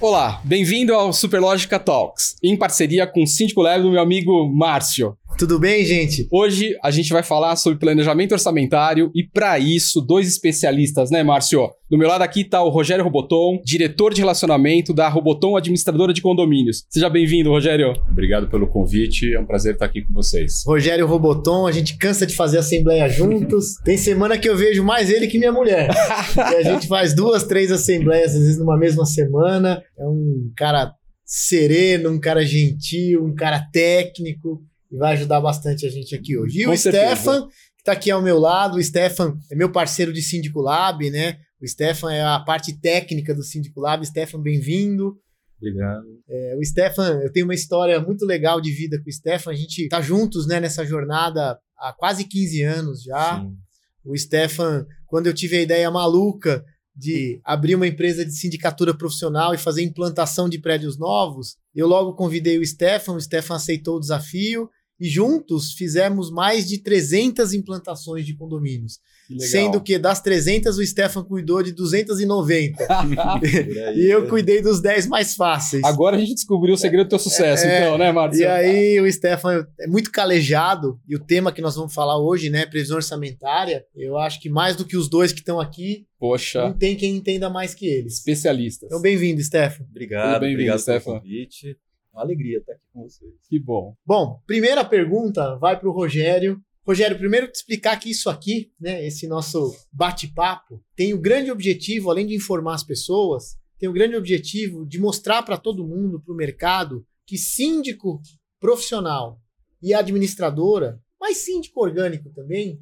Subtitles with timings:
[0.00, 5.16] Olá, bem-vindo ao Superlógica Talks, em parceria com o Síndico Leve do meu amigo Márcio.
[5.38, 6.26] Tudo bem, gente?
[6.32, 11.70] Hoje a gente vai falar sobre planejamento orçamentário e, para isso, dois especialistas, né, Márcio?
[11.88, 16.20] Do meu lado aqui está o Rogério Roboton, diretor de relacionamento da Roboton Administradora de
[16.20, 16.84] Condomínios.
[16.90, 17.92] Seja bem-vindo, Rogério.
[18.10, 20.64] Obrigado pelo convite, é um prazer estar aqui com vocês.
[20.66, 23.76] Rogério Roboton, a gente cansa de fazer assembleia juntos.
[23.86, 25.88] Tem semana que eu vejo mais ele que minha mulher.
[26.36, 29.80] e a gente faz duas, três assembleias, às vezes numa mesma semana.
[29.96, 30.90] É um cara
[31.24, 36.62] sereno, um cara gentil, um cara técnico e vai ajudar bastante a gente aqui hoje.
[36.62, 37.16] E Com o certeza.
[37.16, 41.10] Stefan, que está aqui ao meu lado, o Stefan é meu parceiro de Síndico Lab,
[41.10, 41.38] né?
[41.60, 44.04] O Stefan é a parte técnica do Síndico Lab.
[44.06, 45.18] Stefan, bem-vindo.
[45.56, 46.06] Obrigado.
[46.28, 49.50] É, o Stefan, eu tenho uma história muito legal de vida com o Stefan.
[49.50, 53.40] A gente tá juntos né, nessa jornada há quase 15 anos já.
[53.40, 53.56] Sim.
[54.04, 56.64] O Stefan, quando eu tive a ideia maluca
[56.94, 62.14] de abrir uma empresa de sindicatura profissional e fazer implantação de prédios novos, eu logo
[62.14, 64.68] convidei o Stefan, o Stefan aceitou o desafio
[65.00, 68.98] e juntos fizemos mais de 300 implantações de condomínios.
[69.28, 72.86] Que sendo que das 300 o Stefan cuidou de 290.
[73.94, 75.84] e eu cuidei dos 10 mais fáceis.
[75.84, 78.42] Agora a gente descobriu o segredo do teu sucesso, é, então, né, Márcio?
[78.42, 82.48] E aí o Stefan é muito calejado e o tema que nós vamos falar hoje,
[82.48, 86.64] né, previsão orçamentária, eu acho que mais do que os dois que estão aqui, Poxa.
[86.64, 88.14] Não tem quem entenda mais que eles.
[88.14, 88.88] Especialistas.
[88.88, 89.84] Então, bem-vindo, Stefan.
[89.88, 91.12] Obrigado, bem obrigado Stefan.
[91.12, 91.76] pelo convite
[92.18, 93.32] uma alegria estar aqui com vocês.
[93.48, 93.96] Que bom.
[94.04, 96.60] Bom, primeira pergunta vai para o Rogério.
[96.86, 102.10] Rogério, primeiro te explicar que isso aqui, né, esse nosso bate-papo, tem o grande objetivo,
[102.10, 106.32] além de informar as pessoas, tem o grande objetivo de mostrar para todo mundo, para
[106.32, 108.20] o mercado, que síndico
[108.58, 109.40] profissional
[109.82, 112.80] e administradora, mas síndico orgânico também,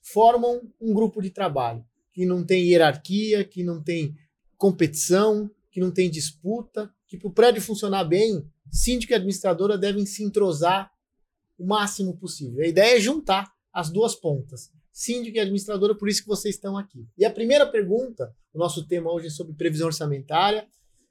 [0.00, 4.14] formam um grupo de trabalho que não tem hierarquia, que não tem
[4.56, 8.42] competição, que não tem disputa, que para o prédio funcionar bem,
[8.72, 10.90] síndico e administradora devem se entrosar
[11.58, 12.64] o máximo possível.
[12.64, 16.76] A ideia é juntar as duas pontas, síndico e administradora, por isso que vocês estão
[16.76, 17.06] aqui.
[17.16, 20.66] E a primeira pergunta, o nosso tema hoje é sobre previsão orçamentária,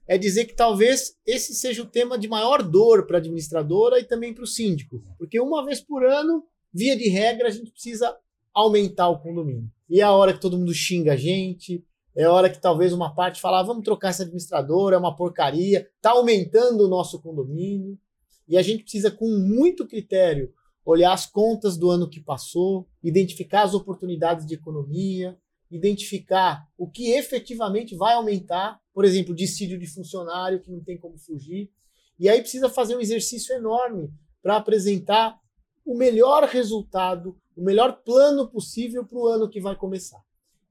[0.06, 4.04] é dizer que talvez esse seja o tema de maior dor para a administradora e
[4.04, 6.44] também para o síndico, porque uma vez por ano,
[6.74, 8.16] via de regra, a gente precisa
[8.52, 9.70] aumentar o condomínio.
[9.88, 11.84] E é a hora que todo mundo xinga a gente,
[12.14, 15.88] é hora que talvez uma parte falar, ah, vamos trocar essa administradora, é uma porcaria,
[15.96, 17.98] está aumentando o nosso condomínio.
[18.46, 20.52] E a gente precisa, com muito critério,
[20.84, 25.38] olhar as contas do ano que passou, identificar as oportunidades de economia,
[25.70, 31.16] identificar o que efetivamente vai aumentar, por exemplo, dissídio de funcionário, que não tem como
[31.16, 31.70] fugir.
[32.18, 34.10] E aí precisa fazer um exercício enorme
[34.42, 35.38] para apresentar
[35.84, 40.20] o melhor resultado, o melhor plano possível para o ano que vai começar.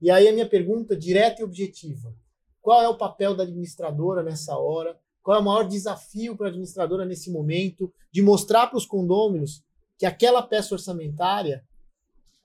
[0.02, 2.16] E aí a minha pergunta direta e objetiva:
[2.62, 5.00] qual é o papel da administradora nessa hora?
[5.22, 9.64] Qual é o maior desafio para a administradora nesse momento de mostrar para os condôminos
[9.98, 11.64] que aquela peça orçamentária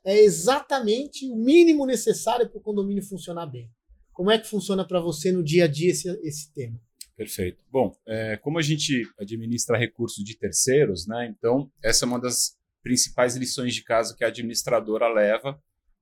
[0.04, 3.70] é exatamente o mínimo necessário para o condomínio funcionar bem?
[4.12, 6.78] Como é que funciona para você no dia a dia esse, esse tema?
[7.16, 7.64] Perfeito.
[7.70, 11.26] Bom, é, como a gente administra recursos de terceiros, né?
[11.26, 15.58] Então, essa é uma das principais lições de casa que a administradora leva,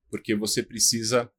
[0.09, 1.31] porque você precisa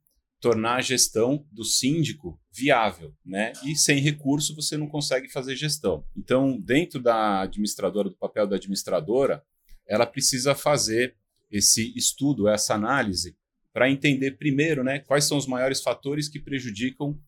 [0.46, 3.52] tornar a gestão do síndico viável, né?
[3.64, 6.04] E sem recurso você não consegue fazer gestão.
[6.16, 9.42] Então, dentro da administradora, do papel da administradora,
[9.88, 11.16] ela precisa fazer
[11.50, 13.36] esse estudo, essa análise,
[13.72, 17.18] para entender primeiro, né, quais são os maiores fatores que prejudicam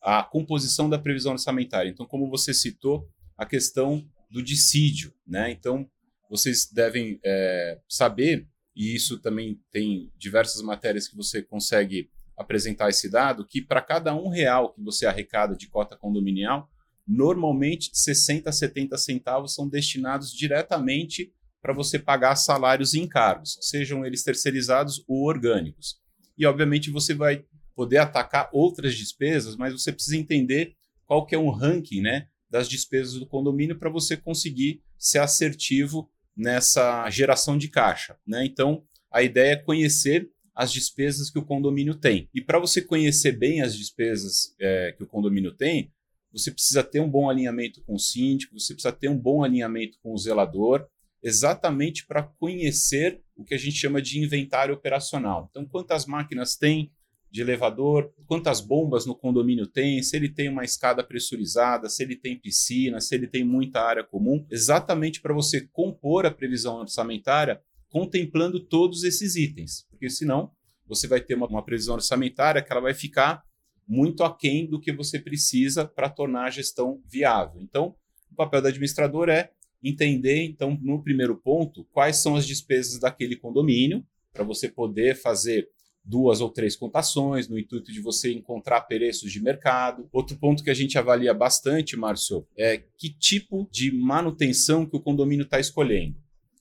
[0.00, 1.90] a composição da previsão orçamentária.
[1.90, 5.50] Então, como você citou, a questão do dissídio, né?
[5.50, 5.90] Então,
[6.30, 12.08] vocês devem é, saber, e isso também tem diversas matérias que você consegue
[12.40, 16.70] apresentar esse dado que para cada um real que você arrecada de cota condominial,
[17.06, 24.06] normalmente 60 a 70 centavos são destinados diretamente para você pagar salários e encargos, sejam
[24.06, 26.00] eles terceirizados ou orgânicos.
[26.38, 27.44] E obviamente você vai
[27.76, 30.74] poder atacar outras despesas, mas você precisa entender
[31.04, 36.10] qual que é um ranking, né, das despesas do condomínio para você conseguir ser assertivo
[36.34, 38.44] nessa geração de caixa, né?
[38.46, 38.82] Então,
[39.12, 42.28] a ideia é conhecer as despesas que o condomínio tem.
[42.34, 45.92] E para você conhecer bem as despesas é, que o condomínio tem,
[46.32, 49.98] você precisa ter um bom alinhamento com o síndico, você precisa ter um bom alinhamento
[50.02, 50.86] com o zelador,
[51.22, 55.48] exatamente para conhecer o que a gente chama de inventário operacional.
[55.50, 56.90] Então, quantas máquinas tem
[57.30, 62.16] de elevador, quantas bombas no condomínio tem, se ele tem uma escada pressurizada, se ele
[62.16, 67.62] tem piscina, se ele tem muita área comum, exatamente para você compor a previsão orçamentária
[67.90, 70.50] contemplando todos esses itens, porque senão
[70.86, 73.44] você vai ter uma, uma previsão orçamentária que ela vai ficar
[73.86, 77.60] muito aquém do que você precisa para tornar a gestão viável.
[77.60, 77.94] Então,
[78.30, 79.50] o papel do administrador é
[79.82, 85.68] entender, então, no primeiro ponto, quais são as despesas daquele condomínio, para você poder fazer
[86.04, 90.08] duas ou três contações, no intuito de você encontrar preços de mercado.
[90.12, 95.00] Outro ponto que a gente avalia bastante, Márcio, é que tipo de manutenção que o
[95.00, 96.16] condomínio está escolhendo.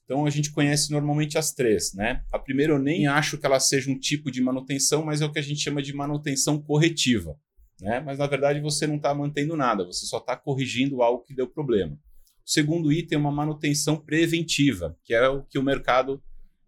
[0.10, 2.24] Então a gente conhece normalmente as três, né?
[2.34, 5.32] A primeira eu nem acho que ela seja um tipo de manutenção, mas é o
[5.32, 7.40] que a gente chama de manutenção corretiva,
[7.80, 8.00] né?
[8.00, 11.48] Mas na verdade você não está mantendo nada, você só está corrigindo algo que deu
[11.48, 11.94] problema.
[11.94, 16.20] O segundo item é uma manutenção preventiva, que é o que o mercado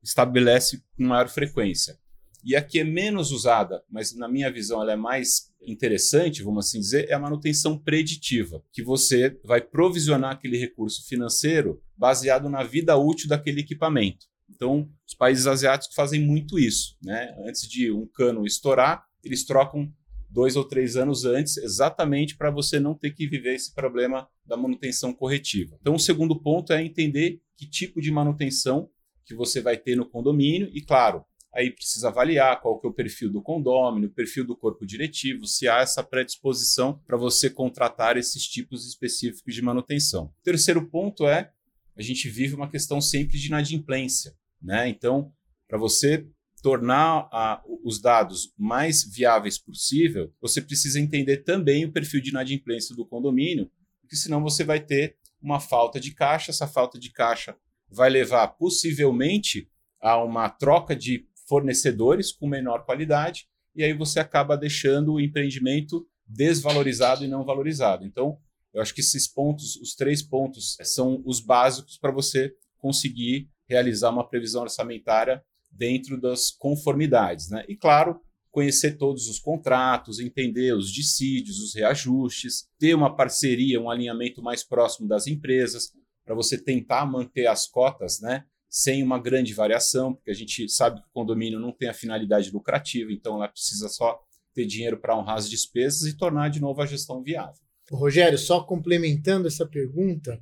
[0.03, 1.97] estabelece com maior frequência.
[2.43, 6.67] E a que é menos usada, mas na minha visão ela é mais interessante, vamos
[6.67, 12.63] assim dizer, é a manutenção preditiva, que você vai provisionar aquele recurso financeiro baseado na
[12.63, 14.25] vida útil daquele equipamento.
[14.49, 16.97] Então, os países asiáticos fazem muito isso.
[17.03, 17.35] Né?
[17.47, 19.91] Antes de um cano estourar, eles trocam
[20.29, 24.55] dois ou três anos antes, exatamente para você não ter que viver esse problema da
[24.55, 25.77] manutenção corretiva.
[25.81, 28.89] Então, o segundo ponto é entender que tipo de manutenção
[29.25, 31.23] que você vai ter no condomínio e, claro,
[31.53, 35.45] aí precisa avaliar qual que é o perfil do condômino, o perfil do corpo diretivo,
[35.45, 40.25] se há essa predisposição para você contratar esses tipos específicos de manutenção.
[40.25, 41.51] O terceiro ponto é
[41.95, 44.87] a gente vive uma questão sempre de inadimplência, né?
[44.87, 45.31] Então,
[45.67, 46.25] para você
[46.61, 52.95] tornar a, os dados mais viáveis possível, você precisa entender também o perfil de inadimplência
[52.95, 53.69] do condomínio,
[53.99, 57.57] porque senão você vai ter uma falta de caixa, essa falta de caixa
[57.89, 59.67] vai levar possivelmente
[59.99, 66.05] a uma troca de fornecedores com menor qualidade, e aí você acaba deixando o empreendimento
[66.25, 68.05] desvalorizado e não valorizado.
[68.05, 68.37] Então,
[68.73, 74.09] eu acho que esses pontos, os três pontos, são os básicos para você conseguir realizar
[74.09, 77.49] uma previsão orçamentária dentro das conformidades.
[77.49, 77.63] Né?
[77.67, 83.89] E, claro, conhecer todos os contratos, entender os dissídios, os reajustes, ter uma parceria, um
[83.89, 85.93] alinhamento mais próximo das empresas,
[86.25, 91.01] para você tentar manter as cotas né, sem uma grande variação, porque a gente sabe
[91.01, 94.17] que o condomínio não tem a finalidade lucrativa, então ela precisa só
[94.55, 97.61] ter dinheiro para honrar as despesas e tornar de novo a gestão viável.
[97.91, 100.41] Rogério, só complementando essa pergunta,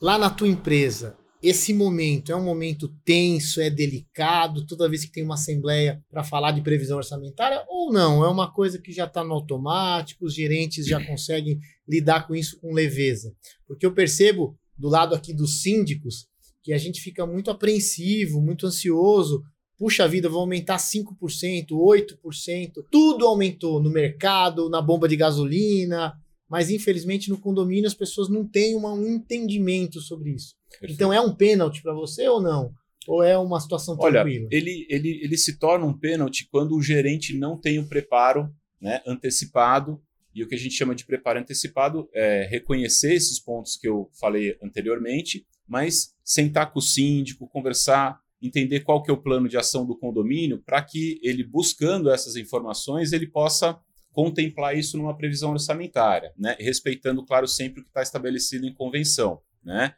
[0.00, 5.12] lá na tua empresa, esse momento é um momento tenso, é delicado, toda vez que
[5.12, 8.24] tem uma assembleia para falar de previsão orçamentária, ou não?
[8.24, 12.58] É uma coisa que já está no automático, os gerentes já conseguem lidar com isso
[12.58, 13.34] com leveza?
[13.66, 16.29] Porque eu percebo do lado aqui dos síndicos
[16.62, 19.42] que a gente fica muito apreensivo, muito ansioso.
[19.78, 22.84] Puxa vida, vou aumentar 5%, 8%.
[22.90, 26.12] Tudo aumentou no mercado, na bomba de gasolina,
[26.48, 30.54] mas infelizmente no condomínio as pessoas não têm uma, um entendimento sobre isso.
[30.68, 30.94] Perfeito.
[30.94, 32.72] Então é um pênalti para você ou não?
[33.08, 34.20] Ou é uma situação tranquila?
[34.22, 38.52] Olha, ele, ele, ele se torna um pênalti quando o gerente não tem o preparo
[38.78, 39.98] né, antecipado.
[40.34, 44.10] E o que a gente chama de preparo antecipado é reconhecer esses pontos que eu
[44.12, 49.56] falei anteriormente mas sentar com o síndico, conversar, entender qual que é o plano de
[49.56, 53.76] ação do condomínio, para que ele, buscando essas informações, ele possa
[54.12, 56.56] contemplar isso numa previsão orçamentária, né?
[56.60, 59.40] respeitando, claro, sempre o que está estabelecido em convenção.
[59.64, 59.92] Né?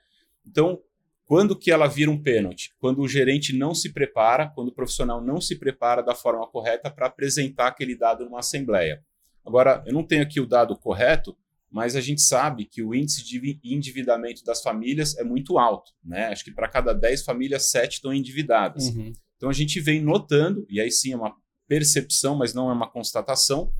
[0.46, 0.80] Então,
[1.26, 2.74] quando que ela vira um pênalti?
[2.78, 6.90] Quando o gerente não se prepara, quando o profissional não se prepara da forma correta
[6.90, 9.04] para apresentar aquele dado numa assembleia.
[9.44, 11.36] Agora, eu não tenho aqui o dado correto,
[11.72, 15.90] mas a gente sabe que o índice de endividamento das famílias é muito alto.
[16.04, 16.26] Né?
[16.26, 18.88] Acho que para cada 10 famílias, 7 estão endividadas.
[18.88, 19.10] Uhum.
[19.36, 21.34] Então a gente vem notando, e aí sim é uma
[21.66, 23.72] percepção, mas não é uma constatação,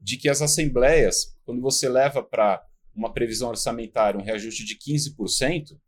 [0.00, 2.64] de que as assembleias, quando você leva para
[2.94, 5.78] uma previsão orçamentária um reajuste de 15%,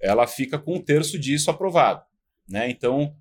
[0.00, 2.02] ela fica com um terço disso aprovado.
[2.48, 2.68] Né?
[2.70, 3.14] Então,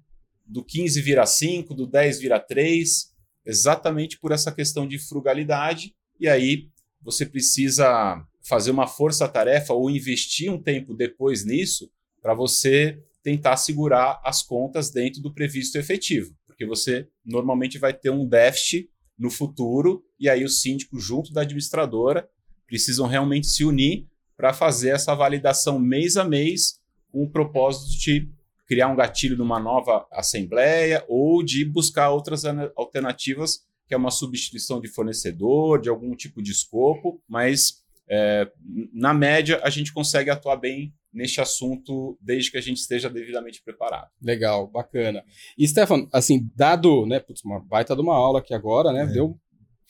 [0.44, 3.14] do 15 vira 5, do 10 vira 3,
[3.46, 6.70] exatamente por essa questão de frugalidade, e aí
[7.08, 11.90] você precisa fazer uma força-tarefa ou investir um tempo depois nisso
[12.22, 18.10] para você tentar segurar as contas dentro do previsto efetivo, porque você normalmente vai ter
[18.10, 22.28] um déficit no futuro e aí o síndico junto da administradora
[22.68, 28.30] precisam realmente se unir para fazer essa validação mês a mês com o propósito de
[28.66, 32.44] criar um gatilho numa nova assembleia ou de buscar outras
[32.76, 38.50] alternativas que é uma substituição de fornecedor, de algum tipo de escopo, mas é,
[38.94, 43.62] na média a gente consegue atuar bem neste assunto desde que a gente esteja devidamente
[43.64, 44.10] preparado.
[44.22, 45.24] Legal, bacana.
[45.58, 49.08] E Stefan, assim, dado, né, putz, uma baita de uma aula aqui agora, né, é.
[49.08, 49.40] deu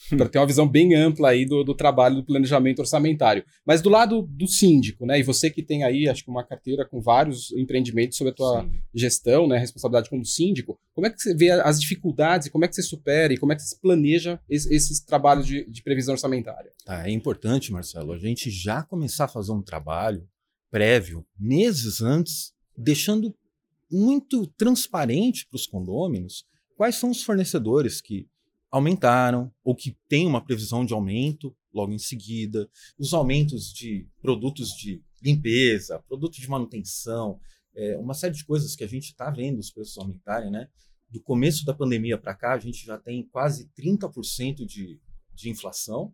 [0.09, 3.43] para ter uma visão bem ampla aí do, do, trabalho do planejamento orçamentário.
[3.65, 5.19] Mas do lado do síndico, né?
[5.19, 8.61] E você que tem aí, acho que uma carteira com vários empreendimentos sobre a tua
[8.61, 8.71] Sim.
[8.93, 9.57] gestão, né?
[9.57, 10.79] Responsabilidade como síndico.
[10.93, 13.55] Como é que você vê as dificuldades, como é que você supera e como é
[13.55, 16.71] que você planeja esses, esses trabalhos de, de, previsão orçamentária?
[16.85, 20.27] Tá, é importante, Marcelo, a gente já começar a fazer um trabalho
[20.69, 23.33] prévio, meses antes, deixando
[23.89, 28.27] muito transparente para os condôminos quais são os fornecedores que
[28.71, 34.69] aumentaram ou que têm uma previsão de aumento logo em seguida, os aumentos de produtos
[34.69, 37.39] de limpeza, produto de manutenção,
[37.75, 40.67] é, uma série de coisas que a gente está vendo os preços aumentarem, né?
[41.09, 44.99] Do começo da pandemia para cá, a gente já tem quase 30% de,
[45.33, 46.13] de inflação.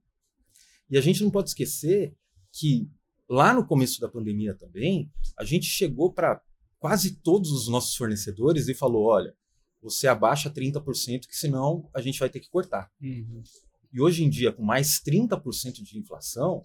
[0.89, 2.15] E a gente não pode esquecer
[2.51, 2.89] que
[3.27, 6.41] lá no começo da pandemia também, a gente chegou para
[6.77, 9.35] quase todos os nossos fornecedores e falou: olha,
[9.83, 12.89] você abaixa 30%, que senão a gente vai ter que cortar.
[13.01, 13.43] Uhum.
[13.91, 16.63] E hoje em dia, com mais 30% de inflação,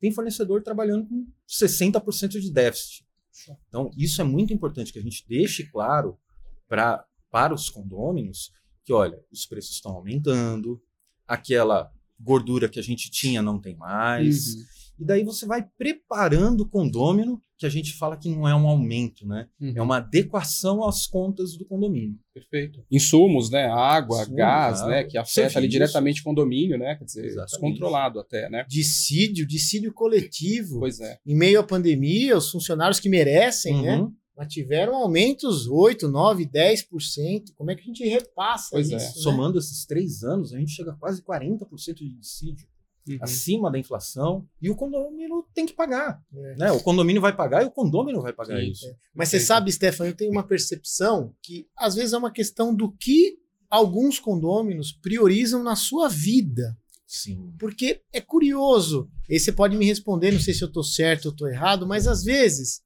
[0.00, 3.04] tem fornecedor trabalhando com 60% de déficit.
[3.68, 6.18] Então, isso é muito importante que a gente deixe claro
[6.68, 8.52] pra, para os condôminos
[8.84, 10.80] que, olha, os preços estão aumentando,
[11.26, 14.54] aquela gordura que a gente tinha não tem mais.
[14.54, 14.64] Uhum.
[15.00, 18.68] E daí você vai preparando o condômino, que a gente fala que não é um
[18.68, 19.46] aumento, né?
[19.60, 19.72] Uhum.
[19.76, 22.18] É uma adequação às contas do condomínio.
[22.34, 22.84] Perfeito.
[22.90, 23.66] Insumos, né?
[23.66, 25.04] Água, Insumos, gás, água, né?
[25.04, 26.96] Que afeta ali diretamente o condomínio, né?
[26.96, 27.50] Quer dizer, Exatamente.
[27.50, 28.64] descontrolado até, né?
[28.68, 30.80] Dissídio, dissídio coletivo.
[30.80, 31.18] Pois é.
[31.26, 33.96] Em meio à pandemia, os funcionários que merecem, né?
[33.96, 34.06] uhum.
[34.06, 34.12] né?
[34.36, 37.52] Mas tiveram aumentos 8, 9, 10%.
[37.56, 38.96] Como é que a gente repassa pois isso?
[38.96, 38.98] É.
[38.98, 39.14] Né?
[39.16, 42.66] Somando esses três anos, a gente chega a quase 40% de dissídio
[43.08, 43.18] uhum.
[43.20, 46.22] acima da inflação, e o condomínio tem que pagar.
[46.34, 46.56] É.
[46.56, 46.72] Né?
[46.72, 48.86] O condomínio vai pagar e o condomínio vai pagar Sim, isso.
[48.86, 48.94] É.
[49.14, 52.92] Mas você sabe, Stefan, eu tenho uma percepção que às vezes é uma questão do
[52.92, 53.38] que
[53.68, 56.76] alguns condôminos priorizam na sua vida.
[57.06, 57.52] Sim.
[57.58, 59.10] Porque é curioso.
[59.28, 62.06] E você pode me responder, não sei se eu estou certo ou estou errado, mas
[62.06, 62.82] às vezes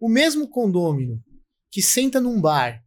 [0.00, 1.22] o mesmo condômino
[1.70, 2.82] que senta num bar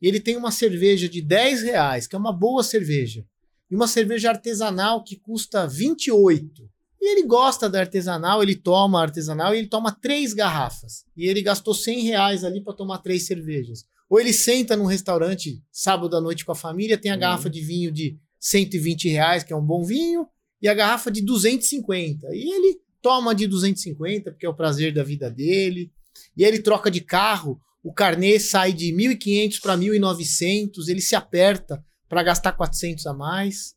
[0.00, 3.24] e ele tem uma cerveja de 10 reais, que é uma boa cerveja,
[3.70, 6.68] e uma cerveja artesanal que custa 28.
[7.00, 11.04] E ele gosta da artesanal, ele toma artesanal e ele toma três garrafas.
[11.16, 13.84] E ele gastou 100 reais ali para tomar três cervejas.
[14.08, 17.20] Ou ele senta num restaurante sábado à noite com a família, tem a uhum.
[17.20, 20.26] garrafa de vinho de 120 reais, que é um bom vinho,
[20.62, 22.28] e a garrafa de 250.
[22.32, 25.92] E ele toma de 250, porque é o prazer da vida dele.
[26.36, 31.84] E ele troca de carro, o carnê sai de 1.500 para 1.900, ele se aperta
[32.14, 33.74] para gastar 400 a mais.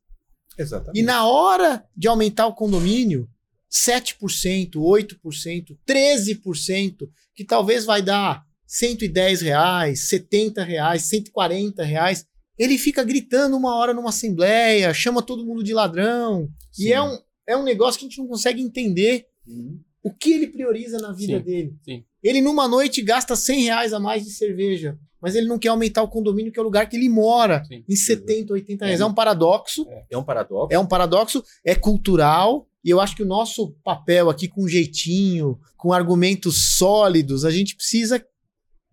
[0.55, 0.99] Exatamente.
[0.99, 3.27] E na hora de aumentar o condomínio,
[3.71, 12.25] 7%, 8%, 13%, que talvez vai dar 110 reais, 70 reais, 140 reais,
[12.59, 16.47] ele fica gritando uma hora numa assembleia, chama todo mundo de ladrão.
[16.71, 16.83] Sim.
[16.83, 17.17] E é um,
[17.47, 19.79] é um negócio que a gente não consegue entender uhum.
[20.03, 21.75] o que ele prioriza na vida sim, dele.
[21.83, 22.05] Sim.
[22.21, 26.03] Ele numa noite gasta 100 reais a mais de cerveja mas ele não quer aumentar
[26.03, 28.99] o condomínio, que é o lugar que ele mora, Sim, em 70, 80 reais.
[28.99, 29.87] É, é um paradoxo.
[29.89, 30.05] É.
[30.11, 30.73] é um paradoxo.
[30.73, 35.59] É um paradoxo, é cultural, e eu acho que o nosso papel aqui, com jeitinho,
[35.75, 38.23] com argumentos sólidos, a gente precisa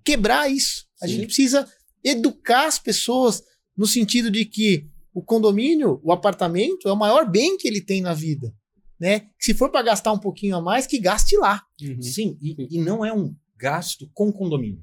[0.04, 0.86] quebrar isso.
[1.00, 1.14] A Sim.
[1.14, 1.68] gente precisa
[2.02, 3.42] educar as pessoas
[3.76, 8.00] no sentido de que o condomínio, o apartamento, é o maior bem que ele tem
[8.00, 8.52] na vida.
[8.98, 9.28] Né?
[9.38, 11.62] Se for para gastar um pouquinho a mais, que gaste lá.
[11.80, 12.02] Uhum.
[12.02, 14.82] Sim, e, e não é um gasto com condomínio.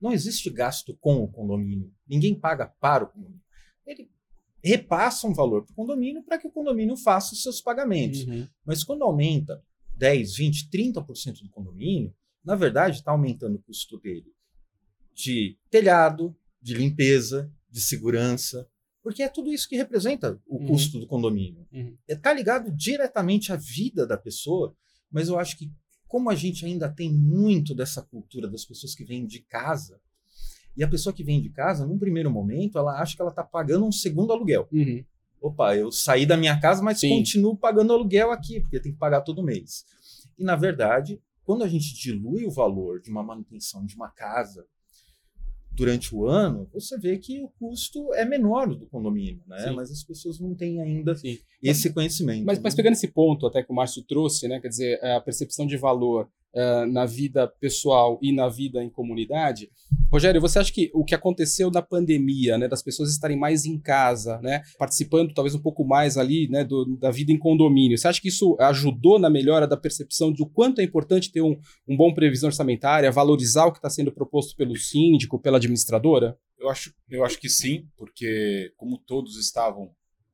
[0.00, 1.92] Não existe gasto com o condomínio.
[2.06, 3.42] Ninguém paga para o condomínio.
[3.86, 4.10] Ele
[4.62, 8.24] repassa um valor para o condomínio para que o condomínio faça os seus pagamentos.
[8.24, 8.46] Uhum.
[8.64, 9.62] Mas quando aumenta
[9.96, 12.14] 10, 20, 30% do condomínio,
[12.44, 14.32] na verdade está aumentando o custo dele
[15.18, 18.68] de telhado, de limpeza, de segurança,
[19.02, 20.66] porque é tudo isso que representa o uhum.
[20.66, 21.66] custo do condomínio.
[21.72, 21.98] Está uhum.
[22.06, 24.76] É, tá ligado diretamente à vida da pessoa,
[25.10, 25.72] mas eu acho que
[26.08, 30.00] como a gente ainda tem muito dessa cultura das pessoas que vêm de casa,
[30.76, 33.44] e a pessoa que vem de casa, num primeiro momento, ela acha que ela está
[33.44, 34.68] pagando um segundo aluguel.
[34.72, 35.04] Uhum.
[35.40, 37.10] Opa, eu saí da minha casa, mas Sim.
[37.10, 39.84] continuo pagando aluguel aqui, porque tem que pagar todo mês.
[40.38, 44.66] E, na verdade, quando a gente dilui o valor de uma manutenção de uma casa
[45.78, 49.60] durante o ano, você vê que o custo é menor do condomínio, né?
[49.60, 49.76] Sim.
[49.76, 51.38] Mas as pessoas não têm ainda Sim.
[51.62, 52.44] esse conhecimento.
[52.44, 54.60] Mas, mas, pegando esse ponto até que o Márcio trouxe, né?
[54.60, 56.28] Quer dizer, a percepção de valor
[56.58, 59.70] uh, na vida pessoal e na vida em comunidade.
[60.10, 63.78] Rogério, você acha que o que aconteceu na pandemia, né, das pessoas estarem mais em
[63.78, 68.08] casa, né, participando talvez um pouco mais ali, né, do, da vida em condomínio, você
[68.08, 71.96] acha que isso ajudou na melhora da percepção do quanto é importante ter um, um
[71.96, 76.36] bom previsão orçamentária, valorizar o que está sendo proposto pelo síndico, pela administradora?
[76.58, 79.90] Eu acho, eu acho que sim, porque como todos estavam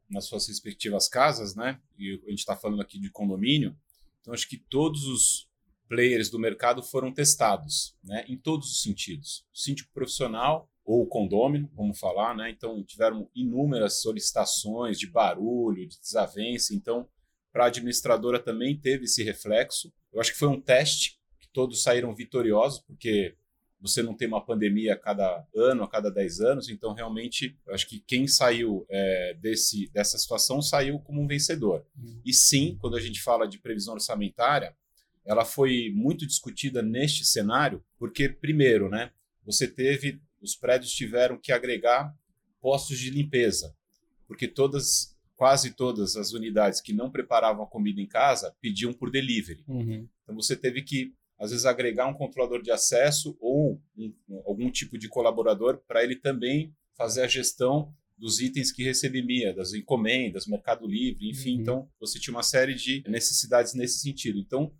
[0.08, 1.78] nas suas respectivas casas, né?
[1.98, 3.76] E a gente está falando aqui de condomínio,
[4.20, 5.48] então acho que todos os
[5.88, 8.24] players do mercado foram testados, né?
[8.28, 9.44] Em todos os sentidos.
[9.52, 12.50] O síndico profissional ou o condômino, vamos falar, né?
[12.50, 16.74] Então tiveram inúmeras solicitações de barulho, de desavença.
[16.74, 17.08] Então,
[17.52, 19.92] para a administradora também teve esse reflexo.
[20.12, 23.36] Eu acho que foi um teste que todos saíram vitoriosos, porque
[23.80, 27.74] você não tem uma pandemia a cada ano, a cada 10 anos, então realmente eu
[27.74, 31.86] acho que quem saiu é, desse, dessa situação saiu como um vencedor.
[31.94, 32.20] Uhum.
[32.24, 34.74] E sim, quando a gente fala de previsão orçamentária,
[35.24, 39.10] ela foi muito discutida neste cenário, porque, primeiro, né,
[39.44, 42.14] você teve, os prédios tiveram que agregar
[42.60, 43.74] postos de limpeza,
[44.26, 49.10] porque todas, quase todas as unidades que não preparavam a comida em casa pediam por
[49.10, 49.64] delivery.
[49.68, 50.08] Uhum.
[50.22, 54.14] Então você teve que às vezes agregar um controlador de acesso ou um,
[54.46, 59.74] algum tipo de colaborador para ele também fazer a gestão dos itens que recebia, das
[59.74, 61.56] encomendas, Mercado Livre, enfim.
[61.56, 61.60] Uhum.
[61.60, 64.38] Então, você tinha uma série de necessidades nesse sentido.
[64.38, 64.72] Então,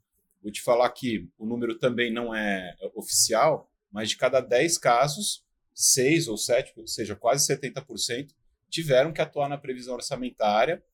[0.45, 5.43] vou te falar que o número também não é oficial, mas de cada 10 casos,
[5.75, 8.29] 6 ou 7, ou seja, quase 70%,
[8.69, 10.85] tiveram que atuar na previsão orçamentária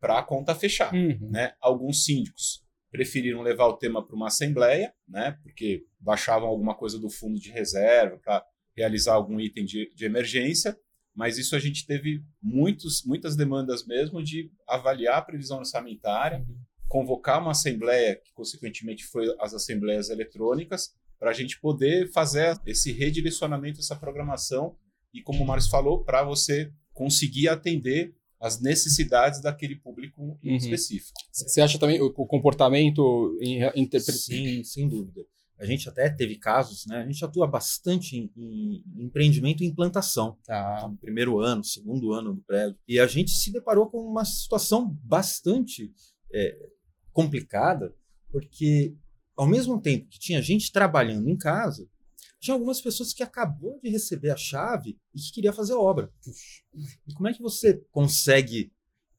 [0.00, 0.92] para a conta fechar.
[0.92, 1.30] Uhum.
[1.30, 1.54] Né?
[1.60, 7.10] Alguns síndicos preferiram levar o tema para uma assembleia, né, porque baixavam alguma coisa do
[7.10, 8.44] fundo de reserva para
[8.74, 10.78] realizar algum item de, de, emergência,
[11.14, 16.56] mas isso a gente teve muitos, muitas demandas mesmo de avaliar a previsão orçamentária, uhum.
[16.88, 22.92] Convocar uma assembleia, que consequentemente foi as assembleias eletrônicas, para a gente poder fazer esse
[22.92, 24.76] redirecionamento, essa programação,
[25.12, 30.56] e como o Márcio falou, para você conseguir atender as necessidades daquele público uhum.
[30.56, 31.18] específico.
[31.32, 33.60] Você acha também o comportamento em,
[34.36, 35.24] Sim, sem dúvida.
[35.58, 36.98] A gente até teve casos, né?
[36.98, 40.36] A gente atua bastante em, em empreendimento e implantação.
[40.44, 40.86] Tá.
[40.86, 42.78] No primeiro ano, segundo ano do prédio.
[42.86, 45.90] E a gente se deparou com uma situação bastante
[46.30, 46.54] é,
[47.16, 47.94] complicada,
[48.30, 48.94] porque
[49.34, 51.88] ao mesmo tempo que tinha gente trabalhando em casa,
[52.38, 56.12] tinha algumas pessoas que acabou de receber a chave e que queria fazer obra.
[57.08, 58.70] E como é que você consegue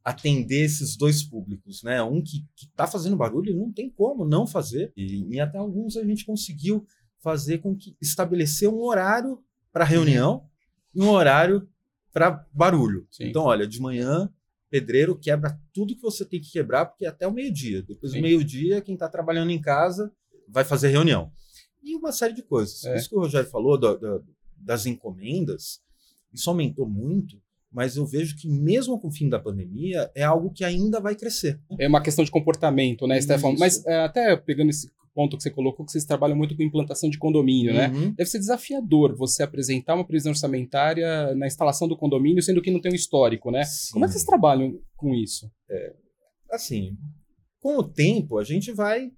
[0.06, 2.04] atender esses dois públicos, né?
[2.04, 4.94] Um que está fazendo barulho não tem como não fazer.
[4.96, 6.86] E, e, até alguns a gente conseguiu
[7.20, 10.48] fazer com que estabelecer um horário para reunião
[10.94, 11.68] e um horário
[12.14, 13.08] para barulho.
[13.10, 13.26] Sim.
[13.26, 14.32] Então, olha, de manhã
[14.70, 17.82] pedreiro quebra tudo que você tem que quebrar porque é até o meio-dia.
[17.82, 20.12] Depois do meio-dia, quem está trabalhando em casa
[20.48, 21.32] vai fazer reunião
[21.88, 22.84] e uma série de coisas.
[22.86, 22.98] É.
[22.98, 24.24] Isso que o Rogério falou do, do,
[24.58, 25.80] das encomendas,
[26.34, 30.52] isso aumentou muito, mas eu vejo que mesmo com o fim da pandemia, é algo
[30.52, 31.60] que ainda vai crescer.
[31.80, 33.56] É uma questão de comportamento, né, Stefan?
[33.58, 37.10] Mas é, até pegando esse ponto que você colocou, que vocês trabalham muito com implantação
[37.10, 37.88] de condomínio, né?
[37.88, 38.02] uhum.
[38.10, 38.14] né?
[38.16, 42.80] Deve ser desafiador você apresentar uma previsão orçamentária na instalação do condomínio, sendo que não
[42.80, 43.64] tem um histórico, né?
[43.64, 43.94] Sim.
[43.94, 45.52] Como é que vocês trabalham com isso?
[45.68, 45.96] É,
[46.52, 46.96] assim,
[47.60, 49.12] com o tempo, a gente vai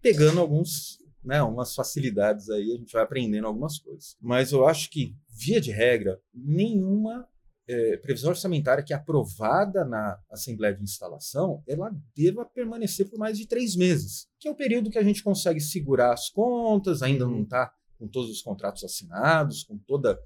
[0.00, 4.16] pegando alguns né, umas facilidades aí, a gente vai aprendendo algumas coisas.
[4.20, 7.28] Mas eu acho que, via de regra, nenhuma
[7.68, 13.38] é, previsão orçamentária que é aprovada na Assembleia de Instalação, ela deva permanecer por mais
[13.38, 17.26] de três meses, que é o período que a gente consegue segurar as contas, ainda
[17.26, 20.18] não está com todos os contratos assinados, com, toda,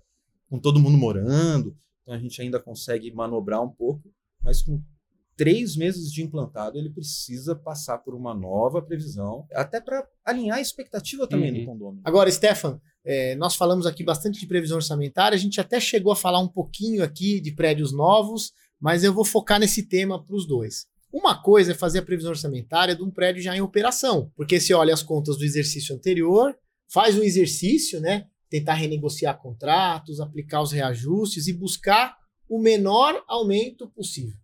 [0.49, 4.11] com todo mundo morando, então a gente ainda consegue manobrar um pouco,
[4.43, 4.83] mas com
[5.37, 10.61] três meses de implantado, ele precisa passar por uma nova previsão, até para alinhar a
[10.61, 11.61] expectativa também uhum.
[11.61, 12.03] do condomínio.
[12.05, 16.17] Agora, Stefan, é, nós falamos aqui bastante de previsão orçamentária, a gente até chegou a
[16.17, 20.47] falar um pouquinho aqui de prédios novos, mas eu vou focar nesse tema para os
[20.47, 20.87] dois.
[21.13, 24.75] Uma coisa é fazer a previsão orçamentária de um prédio já em operação, porque se
[24.75, 26.55] olha as contas do exercício anterior,
[26.93, 28.27] faz um exercício, né?
[28.51, 32.17] Tentar renegociar contratos, aplicar os reajustes e buscar
[32.49, 34.37] o menor aumento possível.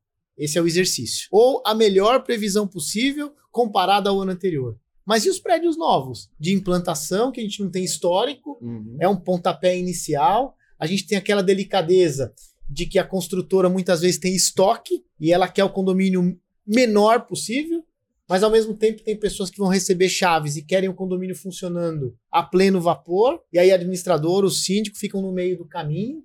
[0.42, 1.28] Esse é o exercício.
[1.30, 4.76] Ou a melhor previsão possível comparada ao ano anterior.
[5.06, 6.28] Mas e os prédios novos?
[6.36, 8.96] De implantação, que a gente não tem histórico, uhum.
[9.00, 10.56] é um pontapé inicial.
[10.80, 12.34] A gente tem aquela delicadeza
[12.68, 17.84] de que a construtora muitas vezes tem estoque e ela quer o condomínio menor possível,
[18.28, 22.16] mas ao mesmo tempo tem pessoas que vão receber chaves e querem o condomínio funcionando
[22.30, 26.24] a pleno vapor, e aí administrador, o síndico ficam no meio do caminho.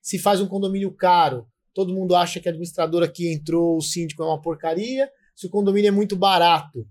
[0.00, 4.22] Se faz um condomínio caro, todo mundo acha que a administradora que entrou, o síndico
[4.22, 5.10] é uma porcaria.
[5.34, 6.88] Se o condomínio é muito barato,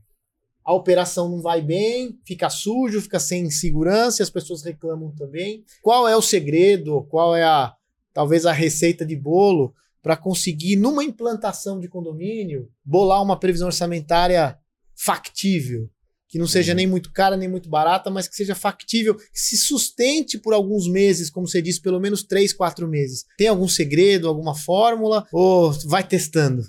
[0.64, 5.66] a operação não vai bem, fica sujo, fica sem segurança, as pessoas reclamam também.
[5.82, 7.04] Qual é o segredo?
[7.10, 7.74] Qual é a
[8.14, 14.56] talvez a receita de bolo para conseguir numa implantação de condomínio bolar uma previsão orçamentária
[14.96, 15.90] factível,
[16.36, 16.76] que não seja Uhum.
[16.76, 20.86] nem muito cara, nem muito barata, mas que seja factível, que se sustente por alguns
[20.86, 23.24] meses, como você disse, pelo menos três, quatro meses.
[23.38, 25.26] Tem algum segredo, alguma fórmula?
[25.32, 26.62] Ou vai testando?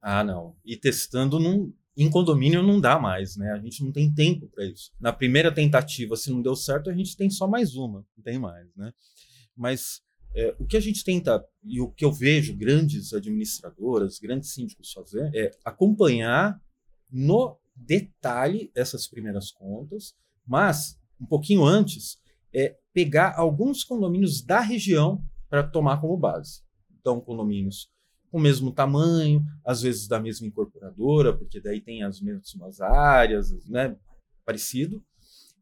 [0.00, 0.54] Ah, não.
[0.64, 3.50] E testando não, em condomínio não dá mais, né?
[3.50, 4.92] A gente não tem tempo para isso.
[5.00, 8.38] Na primeira tentativa, se não deu certo, a gente tem só mais uma, não tem
[8.38, 8.92] mais, né?
[9.56, 10.00] Mas
[10.36, 14.92] é, o que a gente tenta e o que eu vejo grandes administradoras, grandes síndicos
[14.92, 16.56] fazer é acompanhar
[17.10, 20.14] no detalhe essas primeiras contas,
[20.46, 22.18] mas um pouquinho antes
[22.52, 26.62] é pegar alguns condomínios da região para tomar como base.
[26.98, 27.90] Então, condomínios
[28.30, 33.50] com o mesmo tamanho, às vezes da mesma incorporadora, porque daí tem as mesmas áreas,
[33.66, 33.96] né,
[34.44, 35.02] parecido,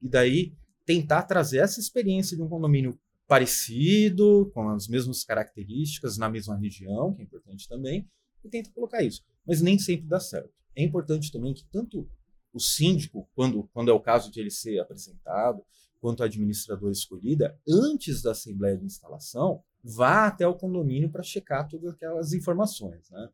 [0.02, 0.52] e daí
[0.84, 7.12] tentar trazer essa experiência de um condomínio parecido, com as mesmas características, na mesma região,
[7.14, 8.08] que é importante também,
[8.44, 9.22] e tenta colocar isso.
[9.46, 10.52] Mas nem sempre dá certo.
[10.76, 12.08] É importante também que tanto
[12.52, 15.62] o síndico, quando, quando é o caso de ele ser apresentado,
[16.00, 21.68] quanto a administradora escolhida, antes da assembleia de instalação, vá até o condomínio para checar
[21.68, 23.10] todas aquelas informações.
[23.10, 23.28] Né?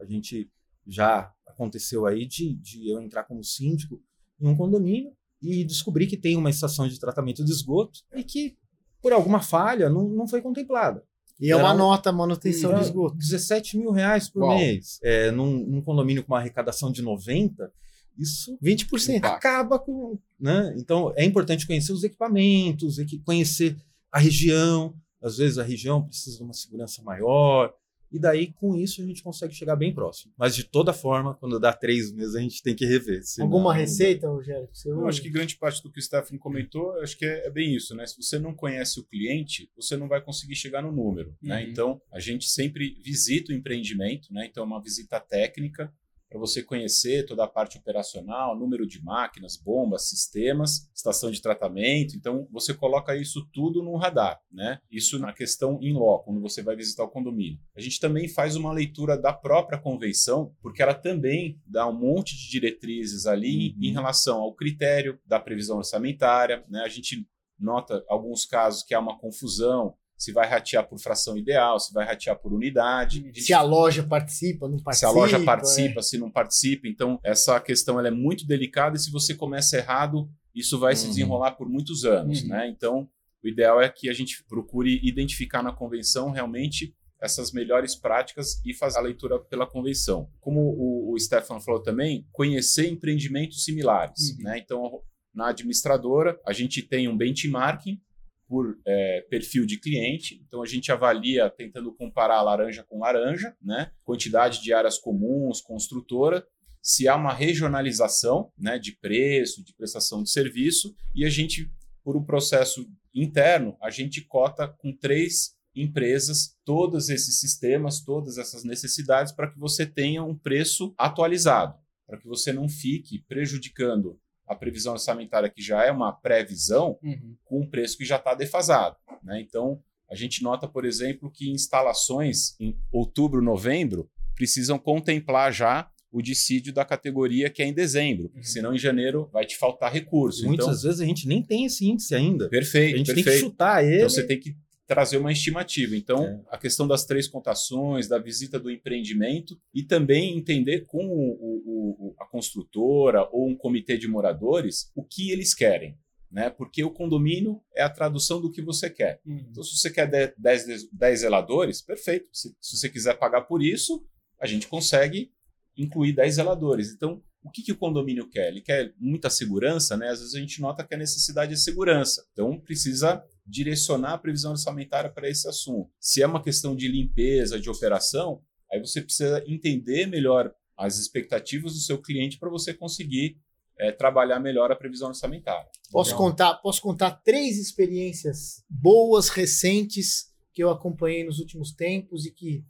[0.00, 0.50] A gente
[0.86, 4.02] já aconteceu aí de, de eu entrar como síndico
[4.40, 8.56] em um condomínio e descobrir que tem uma estação de tratamento de esgoto e que,
[9.02, 11.04] por alguma falha, não, não foi contemplada.
[11.40, 13.16] E é uma Era- nota manutenção de esgoto.
[13.16, 14.56] 17 mil reais por Uau.
[14.56, 14.98] mês.
[15.02, 17.70] É, num, num condomínio com uma arrecadação de 90,
[18.18, 19.22] isso 20%.
[19.24, 20.18] acaba com.
[20.40, 20.74] Né?
[20.78, 23.76] Então, é importante conhecer os equipamentos, equi- conhecer
[24.10, 24.94] a região.
[25.22, 27.72] Às vezes, a região precisa de uma segurança maior.
[28.10, 30.32] E daí, com isso, a gente consegue chegar bem próximo.
[30.36, 33.22] Mas, de toda forma, quando dá três meses, a gente tem que rever.
[33.24, 34.68] senão- Alguma receita, Rogério?
[34.72, 37.46] você Eu acho que grande parte do que o Stefano comentou, eu acho que é,
[37.46, 38.06] é bem isso, né?
[38.06, 41.62] Se você não conhece o cliente, você não vai conseguir chegar no número, né?
[41.64, 41.70] Uhum.
[41.70, 44.46] Então, a gente sempre visita o empreendimento, né?
[44.46, 45.92] Então, é uma visita técnica
[46.28, 52.16] para você conhecer toda a parte operacional, número de máquinas, bombas, sistemas, estação de tratamento.
[52.16, 54.80] Então, você coloca isso tudo no radar, né?
[54.90, 57.58] Isso na questão in loco, quando você vai visitar o condomínio.
[57.76, 62.36] A gente também faz uma leitura da própria convenção, porque ela também dá um monte
[62.36, 63.84] de diretrizes ali Uhum.
[63.84, 66.82] em relação ao critério da previsão orçamentária, né?
[66.84, 67.26] A gente
[67.58, 72.06] nota alguns casos que há uma confusão se vai ratear por fração ideal, se vai
[72.06, 73.30] ratear por unidade.
[73.34, 75.08] Se a loja participa, não Se participa.
[75.10, 75.44] a loja é.
[75.44, 76.88] participa, se não participa.
[76.88, 81.04] Então, essa questão ela é muito delicada e se você começa errado, isso vai se
[81.04, 81.10] Uhum.
[81.10, 82.42] desenrolar por muitos anos.
[82.42, 82.48] Uhum.
[82.48, 82.68] Né?
[82.68, 83.08] Então,
[83.44, 88.74] o ideal é que a gente procure identificar na convenção realmente essas melhores práticas e
[88.74, 90.28] fazer a leitura pela convenção.
[90.40, 94.30] Como o, o Stefano falou também, conhecer empreendimentos similares.
[94.30, 94.44] Uhum.
[94.44, 94.58] Né?
[94.58, 95.00] Então,
[95.34, 98.00] na administradora, a gente tem um benchmarking
[98.48, 100.40] por é, perfil de cliente.
[100.46, 103.90] Então a gente avalia tentando comparar laranja com laranja, né?
[104.04, 106.46] Quantidade de áreas comuns, construtora,
[106.86, 111.68] se há uma regionalização, né, de preço, de prestação de serviço, e a gente,
[112.04, 118.62] por um processo interno, a gente cota com três empresas todos esses sistemas, todas essas
[118.62, 121.74] necessidades para que você tenha um preço atualizado,
[122.06, 127.36] para que você não fique prejudicando a previsão orçamentária que já é uma previsão Uhum.
[127.44, 128.96] com um preço que já está defasado.
[129.22, 129.40] Né?
[129.40, 129.80] Então,
[130.10, 136.72] a gente nota, por exemplo, que instalações em outubro, novembro precisam contemplar já o dissídio
[136.72, 138.52] da categoria que é em dezembro, porque Uhum.
[138.52, 140.46] senão em janeiro vai te faltar recurso.
[140.46, 142.48] Muitas então, vezes a gente nem tem esse índice ainda.
[142.48, 143.44] perfeito, A gente tem que perfeito.
[143.44, 143.96] chutar ele.
[143.96, 145.96] Então você tem que trazer uma estimativa.
[145.96, 146.40] Então, É.
[146.50, 152.08] a questão das três contações, da visita do empreendimento e também entender com o- o-
[152.08, 155.98] o- a construtora ou um comitê de moradores o que eles querem.
[156.30, 156.50] Né?
[156.50, 159.20] Porque o condomínio é a tradução do que você quer.
[159.24, 159.46] Uhum.
[159.50, 162.28] Então, se você quer 10, 10 zeladores, perfeito.
[162.32, 164.04] Se, se você quiser pagar por isso,
[164.40, 165.30] a gente consegue
[165.76, 166.92] incluir 10 zeladores.
[166.92, 168.48] Então, o que, que o condomínio quer?
[168.48, 170.08] Ele quer muita segurança, né?
[170.08, 172.26] Às vezes a gente nota que a necessidade é segurança.
[172.32, 175.90] Então, precisa direcionar a previsão orçamentária para esse assunto.
[176.00, 181.74] Se é uma questão de limpeza, de operação, aí você precisa entender melhor as expectativas
[181.74, 183.38] do seu cliente para você conseguir
[183.78, 185.70] eh, trabalhar melhor a previsão orçamentária.
[185.90, 192.26] Posso Então, contar, posso contar três experiências boas, recentes, que eu acompanhei nos últimos tempos
[192.26, 192.64] e que,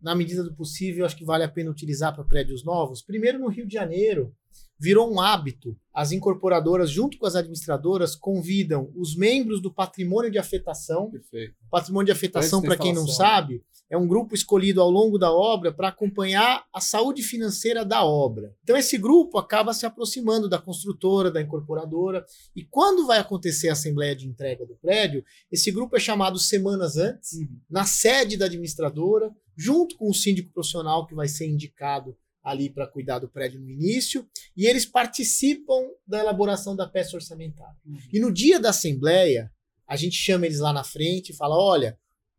[0.00, 3.02] na medida do possível, acho que vale a pena utilizar para prédios novos.
[3.02, 4.34] Primeiro, no Rio de Janeiro,
[4.78, 5.76] virou um hábito.
[5.92, 11.10] As incorporadoras, junto com as administradoras, convidam os membros do patrimônio de afetação.
[11.10, 11.54] Perfeito.
[11.70, 15.72] Patrimônio de afetação, para quem não sabe, é um grupo escolhido ao longo da obra
[15.72, 18.54] para acompanhar a saúde financeira da obra.
[18.62, 23.72] Então, esse grupo acaba se aproximando da construtora, da incorporadora, e quando vai acontecer a
[23.72, 27.58] assembleia de entrega do prédio, esse grupo é chamado semanas antes, Uhum.
[27.68, 32.14] na sede da administradora, junto com o síndico profissional que vai ser indicado
[32.50, 37.76] ali para cuidar do prédio no início, e eles participam da elaboração da peça orçamentária.
[37.86, 37.98] Uhum.
[38.12, 39.50] E no dia da assembleia,
[39.86, 41.98] a gente chama eles lá na frente e fala: olha,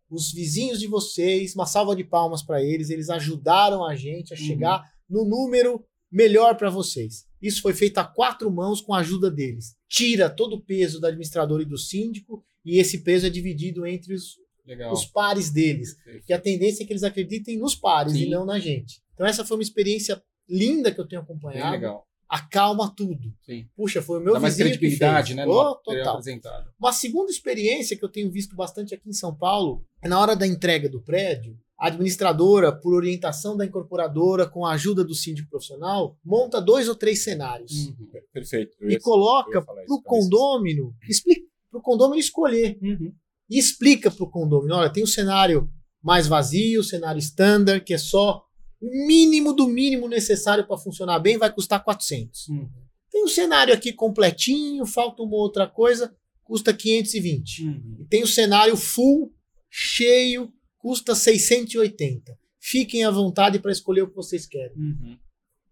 [0.10, 4.38] os vizinhos de vocês, uma salva de palmas para eles, eles ajudaram a gente a
[4.38, 4.44] Uhum.
[4.44, 7.26] chegar no número melhor para vocês.
[7.42, 9.76] Isso foi feito a quatro mãos com a ajuda deles.
[9.88, 14.14] Tira todo o peso do administrador e do síndico, e esse peso é dividido entre
[14.14, 14.36] os,
[14.70, 14.94] Legal.
[14.94, 15.96] os pares deles.
[16.04, 18.24] Porque a tendência é que eles acreditem nos pares Sim.
[18.24, 19.02] e não na gente.
[19.14, 21.72] Então, essa foi uma experiência linda que eu tenho Bem acompanhado.
[21.72, 22.06] legal.
[22.28, 23.34] Acalma tudo.
[23.44, 23.68] Sim.
[23.76, 25.38] Puxa, foi o meu Dá mais que credibilidade, fez.
[25.38, 25.46] né?
[25.48, 26.10] Oh, total.
[26.14, 26.70] apresentado.
[26.80, 30.36] Uma segunda experiência que eu tenho visto bastante aqui em São Paulo é na hora
[30.36, 31.58] da entrega do prédio.
[31.76, 36.94] A administradora, por orientação da incorporadora, com a ajuda do síndico profissional, monta dois ou
[36.96, 37.96] três cenários Uhum.
[38.32, 38.76] Perfeito.
[38.82, 43.12] Eu e coloca para o condômino, explica para o condômino escolher Uhum.
[43.50, 45.70] E explica para o condômino: olha, tem o cenário
[46.02, 48.44] mais vazio, o cenário standard, que é só
[48.82, 52.48] o mínimo do mínimo necessário para funcionar bem, vai custar 400.
[52.48, 52.70] Uhum.
[53.12, 57.66] Tem um cenário aqui completinho, falta uma outra coisa, custa 520.
[57.66, 57.98] Uhum.
[58.00, 59.34] E tem o cenário full,
[59.70, 62.38] cheio, custa 680.
[62.60, 64.78] Fiquem à vontade para escolher o que vocês querem.
[64.78, 65.18] Uhum.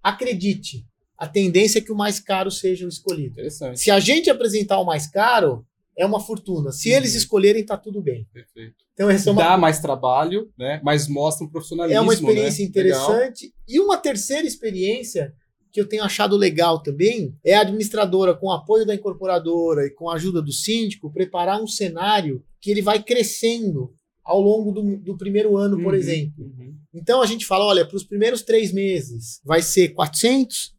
[0.02, 0.86] Acredite,
[1.18, 3.42] a tendência é que o mais caro seja o escolhido.
[3.76, 5.66] Se a gente apresentar o mais caro,
[5.98, 6.72] é uma fortuna.
[6.72, 8.28] Se eles escolherem, tá tudo bem.
[8.32, 8.76] Perfeito.
[8.94, 10.80] Então essa é uma, Dá mais trabalho, né?
[10.84, 11.98] Mas mostra um profissionalismo.
[11.98, 12.72] é uma experiência né?
[12.76, 13.02] Legal.
[13.04, 13.54] interessante.
[13.68, 15.34] E uma terceira experiência
[15.72, 19.90] que eu tenho achado legal também é a administradora, com o apoio da incorporadora e
[19.92, 24.98] com a ajuda do síndico, preparar um cenário que ele vai crescendo ao longo do,
[24.98, 26.00] do primeiro ano, por Uhum.
[26.00, 26.46] exemplo.
[26.46, 26.76] Uhum.
[26.94, 30.74] Então a gente fala, olha, para os primeiros três meses vai ser 400,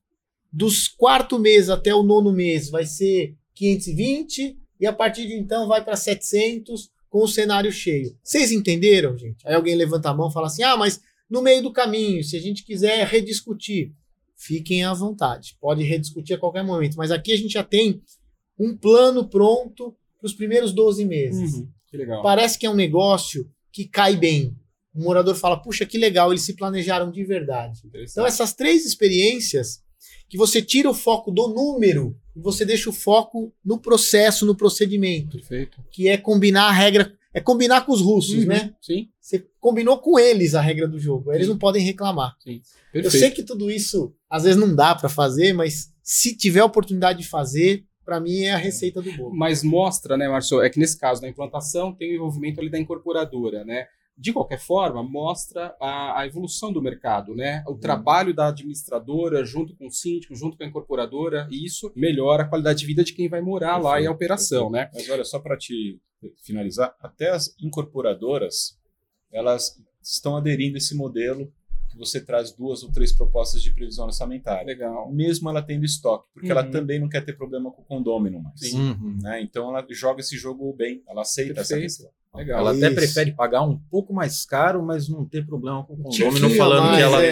[0.53, 5.67] dos quarto mês até o nono mês vai ser 520 e a partir de então
[5.67, 8.17] vai para 700 com o cenário cheio.
[8.23, 9.47] Vocês entenderam, gente?
[9.47, 12.37] Aí alguém levanta a mão e fala assim: "Ah, mas no meio do caminho, se
[12.37, 13.93] a gente quiser rediscutir,
[14.37, 15.57] fiquem à vontade.
[15.61, 18.01] Pode rediscutir a qualquer momento, mas aqui a gente já tem
[18.59, 21.55] um plano pronto para os primeiros 12 meses.
[21.55, 21.69] Uhum.
[21.89, 22.23] Que legal.
[22.23, 24.57] Parece que é um negócio que cai bem.
[24.95, 27.81] O morador fala: puxa, que legal, eles se planejaram de verdade.
[28.11, 29.83] Então, essas três experiências
[30.29, 34.55] que você tira o foco do número e você deixa o foco no processo, no
[34.55, 35.79] procedimento, Perfeito.
[35.91, 38.47] que é combinar a regra, é combinar com os russos, Uhum.
[38.47, 38.75] né?
[38.81, 39.09] Sim.
[39.21, 41.53] Você combinou com eles a regra do jogo, eles Sim.
[41.53, 42.37] não podem reclamar.
[42.43, 42.61] Sim.
[42.95, 43.21] Eu Perfeito.
[43.21, 47.19] sei que tudo isso às vezes não dá para fazer, mas se tiver a oportunidade
[47.23, 49.35] de fazer, para mim é a receita do bolo.
[49.37, 52.79] Mas mostra, né, Márcio, é que nesse caso da implantação tem o envolvimento ali da
[52.79, 53.87] incorporadora, né?
[54.21, 57.63] De qualquer forma, mostra a, a evolução do mercado, né?
[57.69, 62.43] O trabalho da administradora junto com o síndico, junto com a incorporadora, e isso melhora
[62.43, 64.91] a qualidade de vida de quem vai morar lá e a operação, né?
[64.93, 66.01] Mas olha, só para te
[66.43, 68.77] finalizar, até as incorporadoras,
[69.31, 71.53] elas estão aderindo a esse modelo
[71.99, 74.65] você traz duas ou três propostas de previsão orçamentária.
[74.67, 75.11] Legal.
[75.13, 76.59] Mesmo ela tendo estoque, porque Uhum.
[76.59, 78.61] ela também não quer ter problema com o condômino mais.
[78.61, 78.91] Sim.
[78.91, 79.17] Uhum.
[79.21, 79.43] Né?
[79.43, 81.83] Então ela joga esse jogo bem, ela aceita essa Perfeito.
[81.83, 82.11] questão.
[82.35, 82.61] Legal.
[82.61, 82.95] Ela até Isso.
[82.95, 86.97] prefere pagar um pouco mais caro, mas não ter problema com o a falando mais,
[86.97, 87.31] que ela é.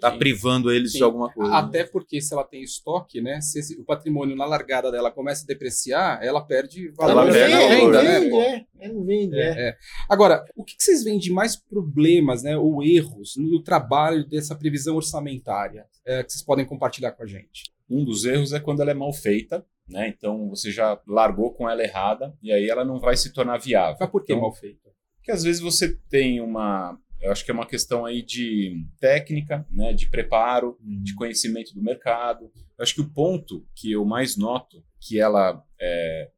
[0.00, 0.18] Tá, Sim.
[0.18, 0.98] privando eles Sim.
[0.98, 1.54] de alguma coisa.
[1.54, 3.40] Até porque se ela tem estoque, né?
[3.40, 7.32] Se esse- o patrimônio na largada dela começa a depreciar, ela perde Ela valor não
[7.32, 8.18] perde valor, venda, não né?
[8.20, 8.40] vende, pô?
[8.42, 8.66] é.
[8.80, 9.40] É, não vende, é.
[9.48, 9.76] É, é.
[10.08, 14.54] Agora, o que que vocês veem de mais problemas, né, ou erros no trabalho dessa
[14.54, 17.72] previsão orçamentária é, que vocês podem compartilhar com a gente?
[17.90, 20.08] Um dos erros é quando ela é mal feita, né?
[20.08, 23.96] Então você já largou com ela errada e aí ela não vai se tornar viável.
[23.98, 24.88] Mas por que Então, mal feito?
[25.16, 29.66] Porque às vezes você tem uma, eu acho que é uma questão aí de técnica,
[29.70, 31.02] né, de preparo, Uhum.
[31.02, 32.50] de conhecimento do mercado.
[32.76, 36.30] Eu acho que o ponto que eu mais noto que ela é,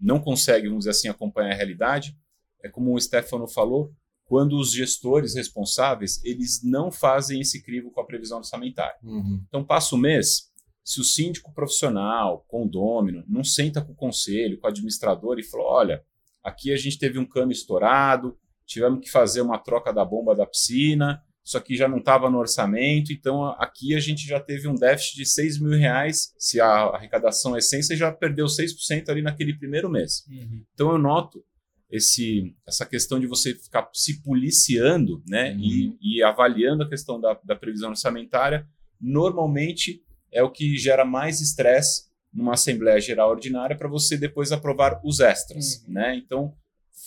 [0.00, 2.16] não consegue, vamos dizer assim, acompanhar a realidade
[2.62, 3.92] é como o Stefano falou,
[4.24, 8.96] quando os gestores responsáveis eles não fazem esse crivo com a previsão orçamentária.
[9.02, 9.42] Uhum.
[9.46, 10.50] Então passa o mês,
[10.82, 15.64] se o síndico profissional, condômino, não senta com o conselho, com o administrador e fala,
[15.64, 16.04] olha,
[16.42, 20.46] aqui a gente teve um cano estourado, tivemos que fazer uma troca da bomba da
[20.46, 24.74] piscina, isso aqui já não estava no orçamento, então aqui a gente já teve um
[24.74, 29.20] déficit de 6 mil reais, se a arrecadação é 100, você já perdeu 6% ali
[29.20, 30.24] naquele primeiro mês.
[30.72, 31.44] Então eu noto
[31.90, 35.60] esse, essa questão de você ficar se policiando né, Uhum.
[35.60, 38.66] e, e avaliando a questão da, da previsão orçamentária,
[38.98, 45.00] normalmente é o que gera mais estresse numa Assembleia Geral Ordinária para você depois aprovar
[45.04, 45.84] os extras.
[45.86, 45.92] Uhum.
[45.92, 46.16] Né?
[46.16, 46.54] Então,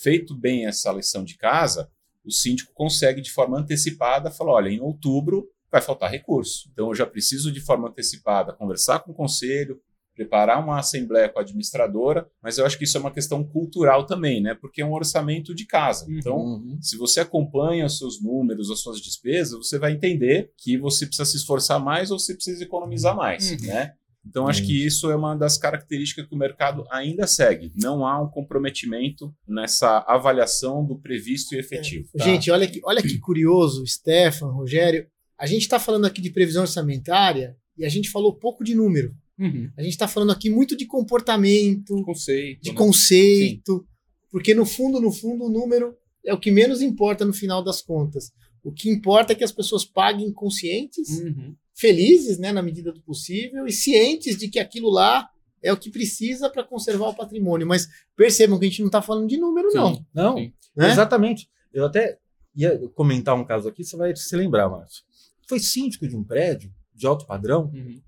[0.02, 1.90] feito bem essa lição de casa,
[2.26, 6.70] o síndico consegue de forma antecipada falar: olha, em outubro vai faltar recurso.
[6.72, 9.82] Então, eu já preciso de forma antecipada conversar com o conselho,
[10.16, 14.06] preparar uma assembleia com a administradora, mas eu acho que isso é uma questão cultural
[14.06, 14.56] também, né?
[14.56, 16.06] Porque é um orçamento de casa.
[16.08, 16.18] Uhum.
[16.18, 16.78] Então, Uhum.
[16.82, 21.30] se você acompanha os seus números, as suas despesas, você vai entender que você precisa
[21.30, 23.68] se esforçar mais ou você precisa economizar mais, Uhum.
[23.68, 23.94] né?
[24.30, 27.72] Então, acho que isso é uma das características que o mercado ainda segue.
[27.76, 32.10] Não há um comprometimento nessa avaliação do previsto e efetivo.
[32.18, 32.24] tá?
[32.24, 35.08] Gente, olha que, olha que curioso, Stefan, Rogério.
[35.38, 39.16] A gente está falando aqui de previsão orçamentária e a gente falou pouco de número.
[39.40, 39.70] Uhum.
[39.78, 42.62] A gente está falando aqui muito de comportamento, Conceito.
[42.62, 42.76] de né?
[42.76, 43.88] conceito,
[44.32, 47.82] porque no fundo, no fundo, o número é o que menos importa no final das
[47.82, 48.32] contas.
[48.64, 51.56] O que importa é que as pessoas paguem conscientes, Uhum.
[51.74, 55.30] felizes, né, na medida do possível, e cientes de que aquilo lá
[55.64, 57.66] é o que precisa para conservar o patrimônio.
[57.68, 59.96] Mas percebam que a gente não está falando de número, não.
[59.96, 60.06] Sim.
[60.14, 60.54] Não, Sim.
[60.76, 60.92] Né?
[60.92, 61.50] exatamente.
[61.74, 62.18] Eu até
[62.56, 65.04] ia comentar um caso aqui, você vai se lembrar, Márcio.
[65.48, 68.02] Foi síndico de um prédio de alto padrão Uhum.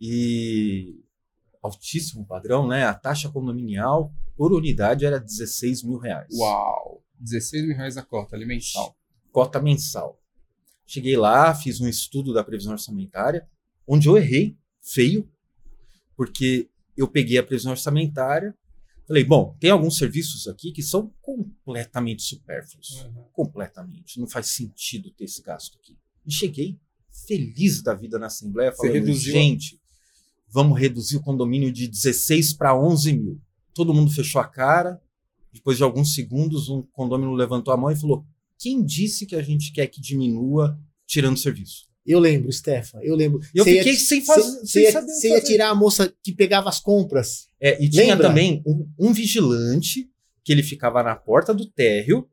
[0.00, 1.00] e
[1.62, 2.84] altíssimo padrão, né?
[2.84, 6.28] A taxa condominial por unidade era 16 mil reais.
[6.38, 7.02] Uau!
[7.18, 8.88] 16 mil reais a cota alimentar.
[9.36, 10.18] Cota mensal.
[10.86, 13.46] Cheguei lá, fiz um estudo da previsão orçamentária,
[13.86, 15.30] onde eu errei feio,
[16.16, 18.56] porque eu peguei a previsão orçamentária,
[19.06, 23.04] falei, bom, tem alguns serviços aqui que são completamente supérfluos.
[23.04, 23.24] Uhum.
[23.30, 24.18] completamente.
[24.18, 25.98] Não faz sentido ter esse gasto aqui.
[26.24, 26.80] E cheguei
[27.26, 29.78] feliz da vida na Assembleia, falando, reduziu- gente,
[30.48, 33.38] vamos reduzir o condomínio de 16 para 11 mil.
[33.74, 34.98] Todo mundo fechou a cara.
[35.52, 38.24] Depois de alguns segundos, um condomínio levantou a mão e falou:
[38.58, 41.86] quem disse que a gente quer que diminua tirando serviço?
[42.04, 43.40] Eu lembro, Stefan, eu lembro.
[43.54, 44.60] Eu Você ia- fiquei sem fazer.
[44.60, 47.48] Você sem ia, saber você ia tirar a moça que pegava as compras.
[47.60, 48.28] É, e tinha Lembra?
[48.28, 50.08] também um, um vigilante
[50.44, 52.28] que ele ficava na porta do térreo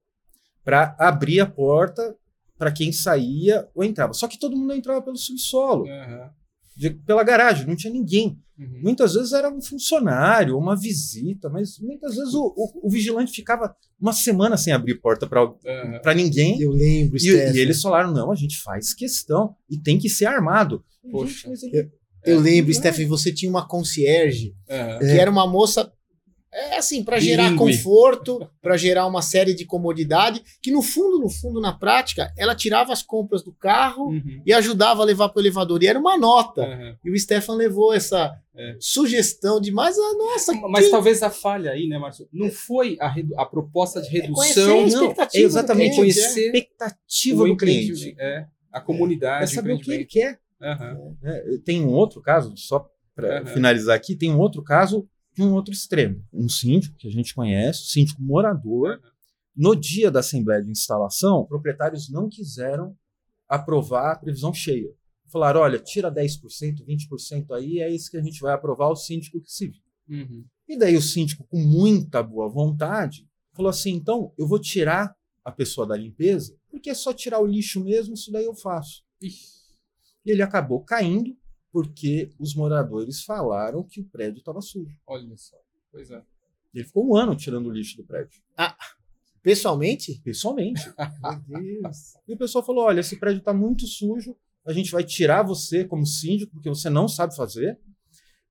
[0.64, 2.16] para abrir a porta
[2.58, 4.14] para quem saía ou entrava.
[4.14, 6.30] Só que todo mundo entrava pelo subsolo, Uhum.
[6.76, 8.38] De- pela garagem, não tinha ninguém.
[8.58, 8.82] Uhum.
[8.84, 13.76] Muitas vezes era um funcionário, uma visita, mas muitas vezes o, o- o vigilante ficava
[14.00, 16.14] uma semana sem abrir porta para Uhum.
[16.16, 16.60] ninguém.
[16.62, 20.26] Eu lembro, E, e eles falaram: não, a gente faz questão e tem que ser
[20.26, 20.84] armado.
[21.12, 21.34] Poxa.
[21.34, 21.92] Gente, mas ele-
[22.26, 23.06] Eu É, lembro, é.
[23.06, 25.00] Você tinha uma concierge Uhum.
[25.00, 25.92] que era uma moça
[26.56, 31.30] é assim, para gerar conforto, para gerar uma série de comodidade, que no fundo, no
[31.30, 34.42] fundo, na prática, ela tirava as compras do carro Uhum.
[34.46, 35.82] e ajudava a levar para o elevador.
[35.82, 36.62] E era uma nota.
[36.62, 36.96] Uhum.
[37.06, 38.76] E o Stefan levou essa É.
[38.80, 42.28] sugestão de, mas a nossa, Mas quem- talvez a falha aí, né, Márcio?
[42.32, 44.22] Não foi a, redu- a proposta de conhecer
[44.62, 46.44] redução, a Não, expectativa é exatamente do cliente, conhecer é.
[46.44, 47.84] a expectativa o do cliente.
[47.92, 50.40] empreendimento, é, a comunidade, É saber o que ele quer.
[50.62, 51.44] Né?
[51.66, 55.74] Tem um outro caso, só para finalizar aqui, tem um outro caso de um outro
[55.74, 56.24] extremo.
[56.32, 59.00] Um síndico que a gente conhece, síndico morador.
[59.56, 62.96] No dia da assembleia de instalação, proprietários não quiseram
[63.48, 64.90] aprovar a previsão cheia.
[65.32, 69.42] Falaram: olha, tira 10%, 20% aí, é isso que a gente vai aprovar o síndico
[69.42, 69.84] que se vira.
[70.10, 70.46] Uhum.
[70.68, 75.52] E daí o síndico, com muita boa vontade, falou assim: então eu vou tirar a
[75.52, 79.04] pessoa da limpeza, porque é só tirar o lixo mesmo, isso daí eu faço.
[79.22, 79.54] Ixi.
[80.26, 81.36] E ele acabou caindo
[81.74, 84.96] porque os moradores falaram que o prédio estava sujo.
[85.08, 85.58] Olha só.
[85.92, 86.22] Pois é.
[86.72, 88.42] Ele ficou um ano tirando o lixo do prédio,
[89.42, 90.82] pessoalmente, pessoalmente.
[91.48, 92.14] meu Deus.
[92.28, 95.84] E o pessoal falou: olha, esse prédio está muito sujo, a gente vai tirar você
[95.84, 97.80] como síndico, porque você não sabe fazer,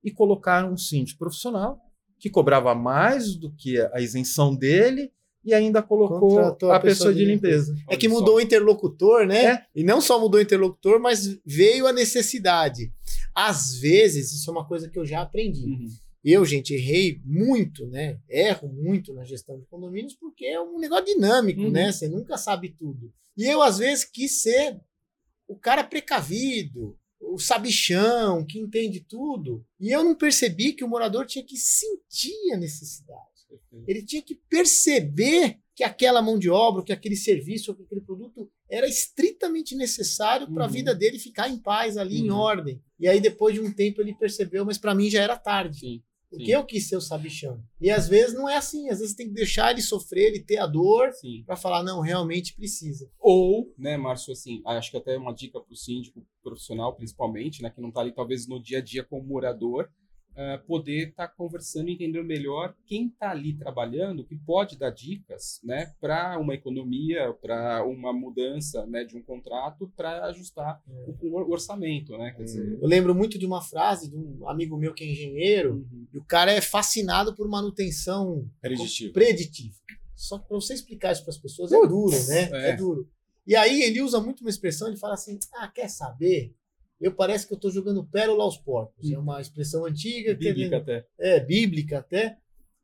[0.02, 1.80] e colocaram um síndico profissional
[2.18, 5.12] que cobrava mais do que a isenção dele
[5.44, 7.74] e ainda colocou Contratou a, pessoa, de limpeza.
[7.88, 9.44] É que mudou o interlocutor, né?
[9.44, 9.66] É.
[9.74, 12.92] E não só mudou o interlocutor, mas veio a necessidade.
[13.34, 15.64] Às vezes, isso é uma coisa que eu já aprendi.
[15.66, 15.88] Uhum.
[16.24, 18.20] Eu, gente, errei muito, né?
[18.28, 21.70] Erro muito na gestão de condomínios porque é um negócio dinâmico, Uhum.
[21.70, 21.90] né?
[21.90, 23.12] Você nunca sabe tudo.
[23.36, 24.80] E eu, às vezes, quis ser
[25.48, 29.64] o cara precavido, o sabichão, que entende tudo.
[29.80, 33.20] E eu não percebi que o morador tinha que sentir a necessidade.
[33.86, 38.50] Ele tinha que perceber que aquela mão de obra, que aquele serviço, que aquele produto
[38.72, 40.72] era estritamente necessário para a Uhum.
[40.72, 42.38] vida dele ficar em paz ali, em Uhum.
[42.38, 42.82] ordem.
[42.98, 45.78] E aí, depois de um tempo, ele percebeu, mas para mim já era tarde.
[45.80, 46.02] Sim.
[46.30, 46.52] Porque Sim.
[46.52, 47.62] eu quis ser o sabichão.
[47.78, 48.88] E às vezes não é assim.
[48.88, 51.10] Às vezes tem que deixar ele sofrer, ele ter a dor,
[51.44, 53.10] para falar, não, realmente precisa.
[53.20, 57.68] Ou, né, Márcio, assim, acho que até uma dica para o síndico profissional, principalmente, né,
[57.68, 59.90] que não está ali talvez no dia a dia como morador,
[60.36, 65.60] ah, poder estar conversando e entender melhor quem está ali trabalhando, que pode dar dicas,
[65.62, 71.50] né, para uma economia, para uma mudança, né, de um contrato, para ajustar o, o
[71.50, 72.78] orçamento, né, dizer.
[72.80, 76.06] Eu lembro muito de uma frase de um amigo meu que é engenheiro, Uhum.
[76.12, 79.12] e o cara é fascinado por manutenção Preditivo.
[79.12, 79.74] preditiva.
[80.14, 82.48] Só que para você explicar isso para as pessoas é duro, né?
[82.52, 82.70] É.
[82.70, 82.76] é.
[82.76, 83.08] duro.
[83.46, 86.54] E aí ele usa muito uma expressão, ele fala assim: "Ah, quer saber?
[87.02, 89.10] Eu parece que eu estou jogando pérola aos porcos.
[89.10, 91.06] É uma expressão antiga, que Bíblica até.
[91.18, 92.38] é bíblica até.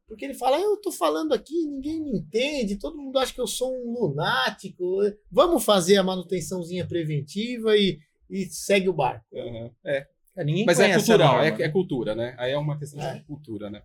[0.06, 3.46] Porque ele fala, eu estou falando aqui, ninguém me entende, todo mundo acha que eu
[3.46, 5.00] sou um lunático.
[5.30, 7.98] Vamos fazer a manutençãozinha preventiva e,
[8.30, 9.24] e segue o barco.
[9.36, 9.70] Aham.
[9.84, 10.06] É.
[10.36, 11.64] É, ninguém Mas é cultural, é, né?
[11.64, 12.34] é cultura, né?
[12.38, 13.14] Aí é uma questão É.
[13.14, 13.82] de cultura, né?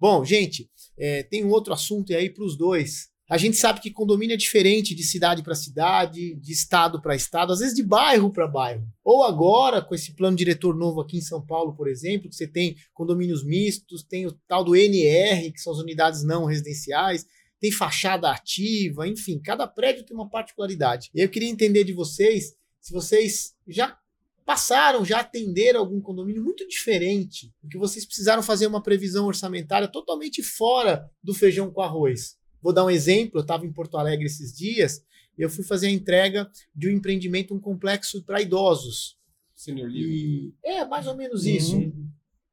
[0.00, 0.68] Bom, gente,
[0.98, 3.13] é, tem um outro assunto aí para os dois.
[3.28, 7.54] A gente sabe que condomínio é diferente de cidade para cidade, de estado para estado,
[7.54, 8.86] às vezes de bairro para bairro.
[9.02, 12.46] Ou agora, com esse plano diretor novo aqui em São Paulo, por exemplo, que você
[12.46, 17.24] tem condomínios mistos, tem o tal do NR, que são as unidades não residenciais,
[17.58, 21.10] tem fachada ativa, enfim, cada prédio tem uma particularidade.
[21.14, 23.96] Eu queria entender de vocês se vocês já
[24.44, 30.42] passaram, já atenderam algum condomínio muito diferente, que vocês precisaram fazer uma previsão orçamentária totalmente
[30.42, 32.36] fora do feijão com arroz.
[32.64, 35.04] Vou dar um exemplo, eu estava em Porto Alegre esses dias
[35.36, 39.18] e eu fui fazer a entrega de um empreendimento, um complexo para idosos.
[39.54, 40.54] Senior Living.
[40.64, 41.50] E é mais ou menos Uhum.
[41.50, 41.92] isso.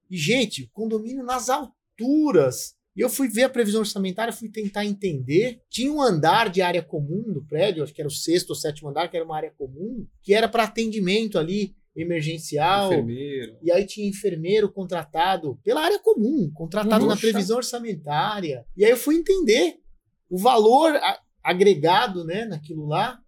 [0.10, 2.76] E, gente, condomínio nas alturas.
[2.94, 5.62] E eu fui ver a previsão orçamentária, fui tentar entender.
[5.70, 8.90] Tinha um andar de área comum do prédio, acho que era o sexto ou sétimo
[8.90, 12.92] andar, que era uma área comum, que era para atendimento ali emergencial.
[12.92, 13.56] Enfermeiro.
[13.62, 18.66] E aí tinha enfermeiro contratado pela área comum, contratado na previsão orçamentária.
[18.76, 19.78] E aí eu fui entender
[20.32, 20.94] o valor
[21.44, 23.20] agregado né, naquilo lá,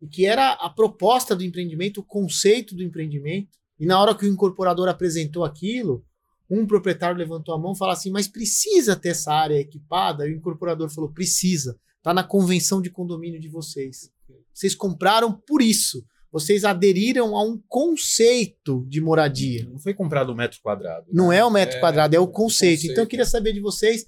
[0.00, 3.48] e que era a proposta do empreendimento, o conceito do empreendimento.
[3.80, 6.04] E na hora que o incorporador apresentou aquilo,
[6.48, 10.26] um proprietário levantou a mão e falou assim: Mas precisa ter essa área equipada?
[10.28, 11.76] E o incorporador falou: Precisa.
[11.98, 14.08] Está na convenção de condomínio de vocês.
[14.54, 16.04] Vocês compraram por isso.
[16.30, 19.66] Vocês aderiram a um conceito de moradia.
[19.68, 21.06] Não foi comprado um metro quadrado.
[21.12, 22.76] Não é o metro É, quadrado, é o o conceito.
[22.76, 22.92] conceito.
[22.92, 24.06] Então eu queria saber de vocês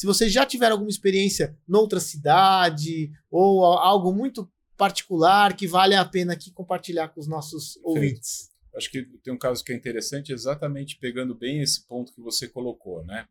[0.00, 6.02] se vocês já tiveram alguma experiência noutra cidade ou algo muito particular que vale a
[6.06, 8.50] pena aqui compartilhar com os nossos ouvintes.
[8.74, 12.48] Acho que tem um caso que é interessante, exatamente pegando bem esse ponto que você
[12.48, 13.28] colocou, né?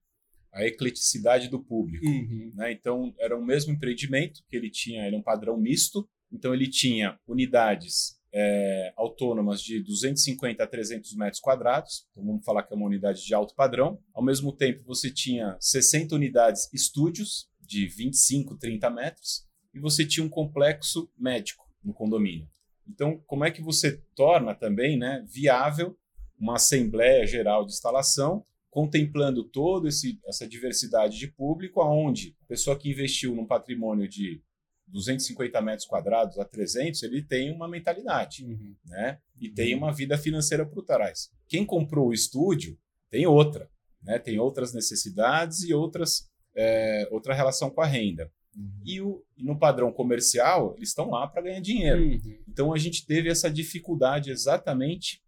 [0.54, 2.06] A ecleticidade do público.
[2.06, 2.52] Uhum.
[2.54, 2.72] né?
[2.72, 6.08] Então, era o mesmo empreendimento que ele tinha, era um padrão misto.
[6.32, 12.08] Então, ele tinha unidades é, autônomas de 250 a 300 metros quadrados.
[12.12, 14.00] Então, vamos falar que é uma unidade de alto padrão.
[14.14, 19.48] Ao mesmo tempo, você tinha 60 unidades estúdios de 25, 30 metros.
[19.74, 22.48] E você tinha um complexo médico no condomínio.
[22.88, 25.98] Então, como é que você torna também né, viável
[26.40, 29.90] uma Assembleia Geral de Instalação contemplando toda
[30.28, 34.42] essa diversidade de público, aonde a pessoa que investiu num patrimônio de
[34.92, 38.76] 250 metros quadrados a 300, ele tem uma mentalidade, Uhum.
[38.86, 39.20] né?
[39.40, 41.30] E tem uma vida financeira por trás.
[41.48, 42.78] Quem comprou o estúdio
[43.10, 43.70] tem outra,
[44.04, 44.20] né?
[44.20, 48.30] Tem outras necessidades e outras é, outra relação com a renda.
[48.84, 52.02] E, o, e no padrão comercial, eles estão lá para ganhar dinheiro.
[52.02, 52.40] Uhum.
[52.48, 55.22] Então a gente teve essa dificuldade exatamente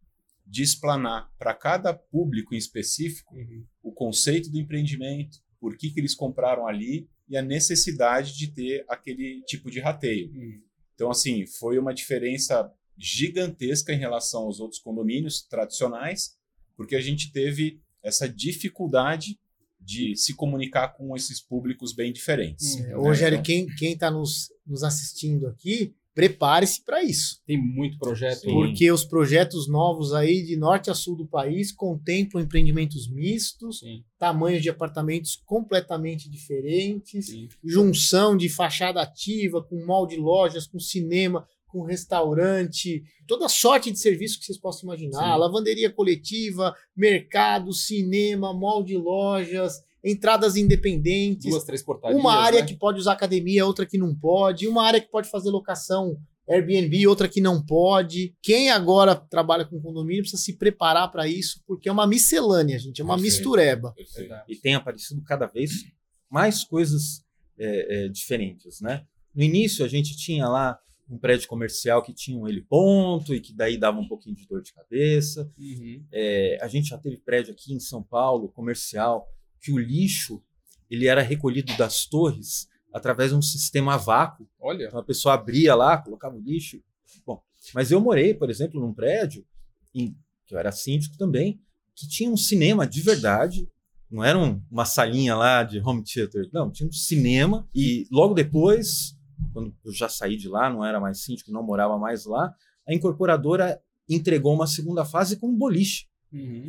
[0.46, 3.64] de explanar para cada público em específico Uhum.
[3.82, 8.84] o conceito do empreendimento, por que, que eles compraram ali e a necessidade de ter
[8.90, 10.30] aquele tipo de rateio.
[10.34, 10.62] Uhum.
[10.94, 16.36] Então, assim, foi uma diferença gigantesca em relação aos outros condomínios tradicionais,
[16.76, 19.40] porque a gente teve essa dificuldade
[19.80, 22.76] de se comunicar com esses públicos bem diferentes.
[22.76, 22.94] Hum, né?
[22.96, 27.42] Rogério, Então, quem, quem tá nos, nos assistindo aqui, prepare-se para isso.
[27.46, 28.42] Tem muito projeto.
[28.42, 28.52] Sim.
[28.52, 34.04] Porque os projetos novos aí de norte a sul do país contemplam empreendimentos mistos, Sim,
[34.20, 37.48] tamanhos de apartamentos completamente diferentes, sim.
[37.64, 43.98] junção de fachada ativa, com mall de lojas, com cinema, com restaurante, toda sorte de
[43.98, 45.40] serviço que vocês possam imaginar, Sim.
[45.40, 52.20] lavanderia coletiva, mercado, cinema, mall de lojas, entradas independentes, Duas, três portarias.
[52.20, 52.66] uma área né?
[52.66, 56.18] que pode usar academia, outra que não pode, uma área que pode fazer locação
[56.50, 58.36] Airbnb, outra que não pode.
[58.42, 63.00] Quem agora trabalha com condomínio precisa se preparar para isso, porque é uma miscelânea, gente,
[63.00, 63.36] é uma Perfeito.
[63.36, 63.94] mistureba.
[64.16, 64.44] Verdade.
[64.48, 65.86] e tem aparecido cada vez
[66.30, 67.24] mais coisas
[67.58, 69.06] é, é, diferentes, né?
[69.34, 70.78] No início a gente tinha lá
[71.10, 74.62] um prédio comercial que tinha um heliponto e que daí dava um pouquinho de dor
[74.62, 75.52] de cabeça.
[75.58, 76.06] Uhum.
[76.12, 79.28] É, a gente já teve prédio aqui em São Paulo, comercial,
[79.62, 80.42] que o lixo
[80.90, 84.48] ele era recolhido das torres através de um sistema a vácuo.
[84.60, 84.86] Olha.
[84.88, 86.82] Então a pessoa abria lá, colocava o lixo.
[87.26, 87.42] Bom,
[87.74, 89.46] mas eu morei, por exemplo, num prédio,
[89.94, 91.62] em, que eu era síndico também,
[91.96, 93.70] que tinha um cinema de verdade.
[94.10, 97.66] Não era um- uma salinha lá de home theater, não, tinha um cinema.
[97.74, 99.16] E logo depois,
[99.54, 102.54] quando eu já saí de lá, não era mais síndico, não morava mais lá,
[102.86, 106.08] a incorporadora entregou uma segunda fase com um boliche.
[106.34, 106.66] Uhum.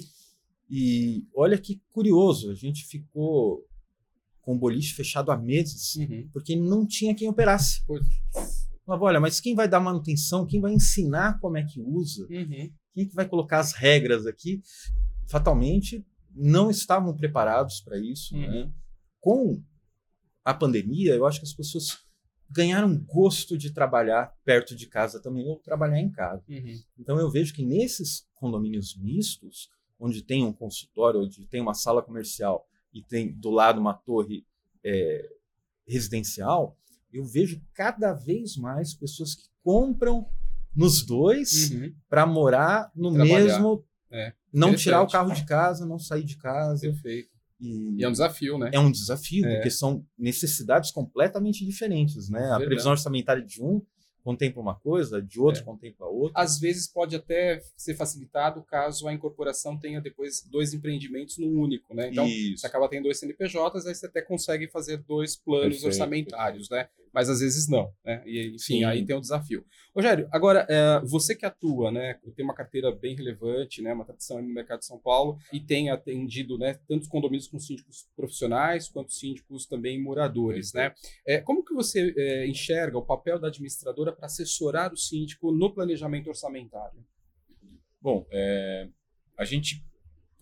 [0.75, 3.63] E olha que curioso, a gente ficou
[4.41, 6.31] com o boliche fechado há meses, Uhum.
[6.33, 7.85] porque não tinha quem operasse.
[7.87, 8.03] Pois.
[8.87, 12.27] Falava, olha, mas quem vai dar manutenção, quem vai ensinar como é que usa?
[12.31, 12.73] Uhum.
[12.95, 14.63] Quem que vai colocar as regras aqui?
[15.29, 16.05] Fatalmente,
[16.35, 18.35] não estavam preparados para isso.
[18.35, 18.41] Uhum.
[18.41, 18.73] Né?
[19.21, 19.63] Com
[20.43, 21.99] a pandemia, eu acho que as pessoas
[22.51, 26.43] ganharam gosto de trabalhar perto de casa também, ou trabalhar em casa.
[26.49, 26.81] Uhum.
[26.99, 29.69] Então eu vejo que nesses condomínios mistos,
[30.05, 34.45] onde tem um consultório, onde tem uma sala comercial e tem do lado uma torre
[34.85, 35.29] é,
[35.87, 36.77] residencial,
[37.13, 40.27] eu vejo cada vez mais pessoas que compram
[40.75, 41.95] nos dois Uhum.
[42.09, 43.45] para morar no Trabalhar.
[43.45, 46.81] mesmo, É, não tirar o carro de casa, não sair de casa.
[46.83, 47.31] perfeito.
[47.61, 48.71] E, E é um desafio, né?
[48.75, 49.55] é um desafio, É.
[49.55, 52.51] porque são necessidades completamente diferentes, né?
[52.53, 53.81] A previsão orçamentária de um
[54.23, 55.65] contempla uma coisa, de outro É.
[55.65, 56.41] contempla outra.
[56.41, 61.95] Às vezes pode até ser facilitado caso a incorporação tenha depois dois empreendimentos num único,
[61.95, 62.09] né?
[62.11, 62.59] Então, Isso.
[62.59, 66.89] você acaba tendo dois CNPJs, aí você até consegue fazer dois planos Perfeito, orçamentários, né?
[67.13, 68.23] Mas às vezes não, né?
[68.25, 68.85] E, enfim, Sim.
[68.85, 69.65] aí tem um desafio.
[69.95, 72.19] Rogério, agora, é, você que atua, né?
[72.35, 73.93] Tem uma carteira bem relevante, né?
[73.93, 76.79] Uma tradição no mercado de São Paulo e tem atendido, né?
[76.89, 80.95] Tanto os condomínios com síndicos profissionais quanto síndicos também moradores, né?
[81.27, 85.73] É, como que você é, enxerga o papel da administradora para assessorar o síndico no
[85.73, 87.05] planejamento orçamentário?
[88.01, 88.89] Bom, é,
[89.37, 89.85] a gente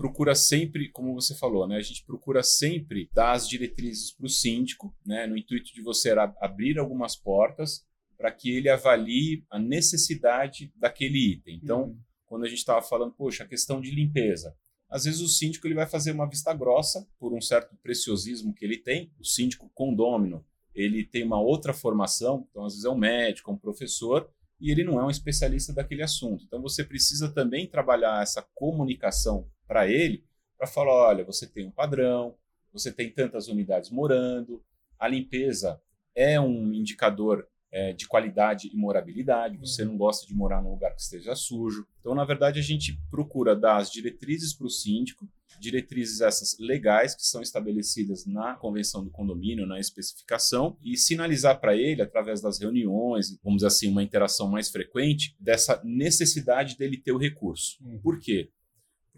[0.01, 1.77] procura sempre, como você falou, né?
[1.77, 5.27] A gente procura sempre dar as diretrizes para o síndico, né?
[5.27, 7.87] No intuito de você abrir algumas portas
[8.17, 11.61] para que ele avalie a necessidade daquele item.
[11.63, 11.99] Então, Uhum.
[12.25, 14.57] quando a gente estava falando, poxa, a questão de limpeza.
[14.89, 18.65] Às vezes o síndico ele vai fazer uma vista grossa por um certo preciosismo que
[18.65, 19.13] ele tem.
[19.21, 20.43] O síndico condômino,
[20.75, 24.83] ele tem uma outra formação, então às vezes é um médico, um professor, e ele
[24.83, 26.43] não é um especialista daquele assunto.
[26.47, 30.25] Então você precisa também trabalhar essa comunicação para ele,
[30.59, 32.35] para falar, olha, você tem um padrão,
[32.73, 34.61] você tem tantas unidades morando,
[34.99, 35.81] a limpeza
[36.13, 40.93] é um indicador é, de qualidade e morabilidade, você não gosta de morar num lugar
[40.93, 41.87] que esteja sujo.
[42.01, 45.29] Então, na verdade, a gente procura dar as diretrizes para o síndico,
[45.61, 51.77] diretrizes essas legais que são estabelecidas na convenção do condomínio, na especificação, e sinalizar para
[51.77, 57.13] ele, através das reuniões, vamos dizer assim, uma interação mais frequente, dessa necessidade dele ter
[57.13, 57.79] o recurso.
[58.03, 58.51] Por quê?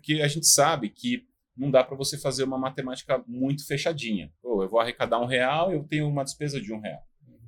[0.03, 1.25] Porque a gente sabe que
[1.57, 4.33] não dá para você fazer uma matemática muito fechadinha.
[4.43, 7.01] Pô, eu vou arrecadar um real, eu tenho uma despesa de um real.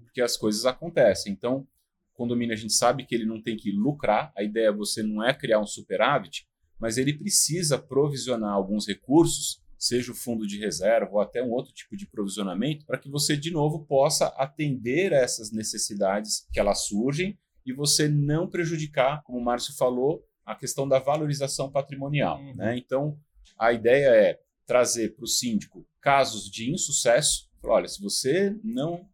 [0.04, 1.32] Porque as coisas acontecem.
[1.32, 1.66] Então,
[2.12, 5.34] condomínio a gente sabe que ele não tem que lucrar, a ideia você não é
[5.34, 6.46] criar um superávit,
[6.78, 11.72] mas ele precisa provisionar alguns recursos, seja o fundo de reserva ou até um outro
[11.72, 16.86] tipo de provisionamento, para que você de novo possa atender a essas necessidades que elas
[16.86, 17.36] surgem
[17.66, 22.38] e você não prejudicar, como o Márcio falou, a questão da valorização patrimonial.
[22.40, 22.54] Uhum.
[22.54, 22.76] Né?
[22.76, 23.18] Então,
[23.58, 27.48] a ideia é trazer para o síndico casos de insucesso.
[27.60, 29.08] Falar, Olha, se você não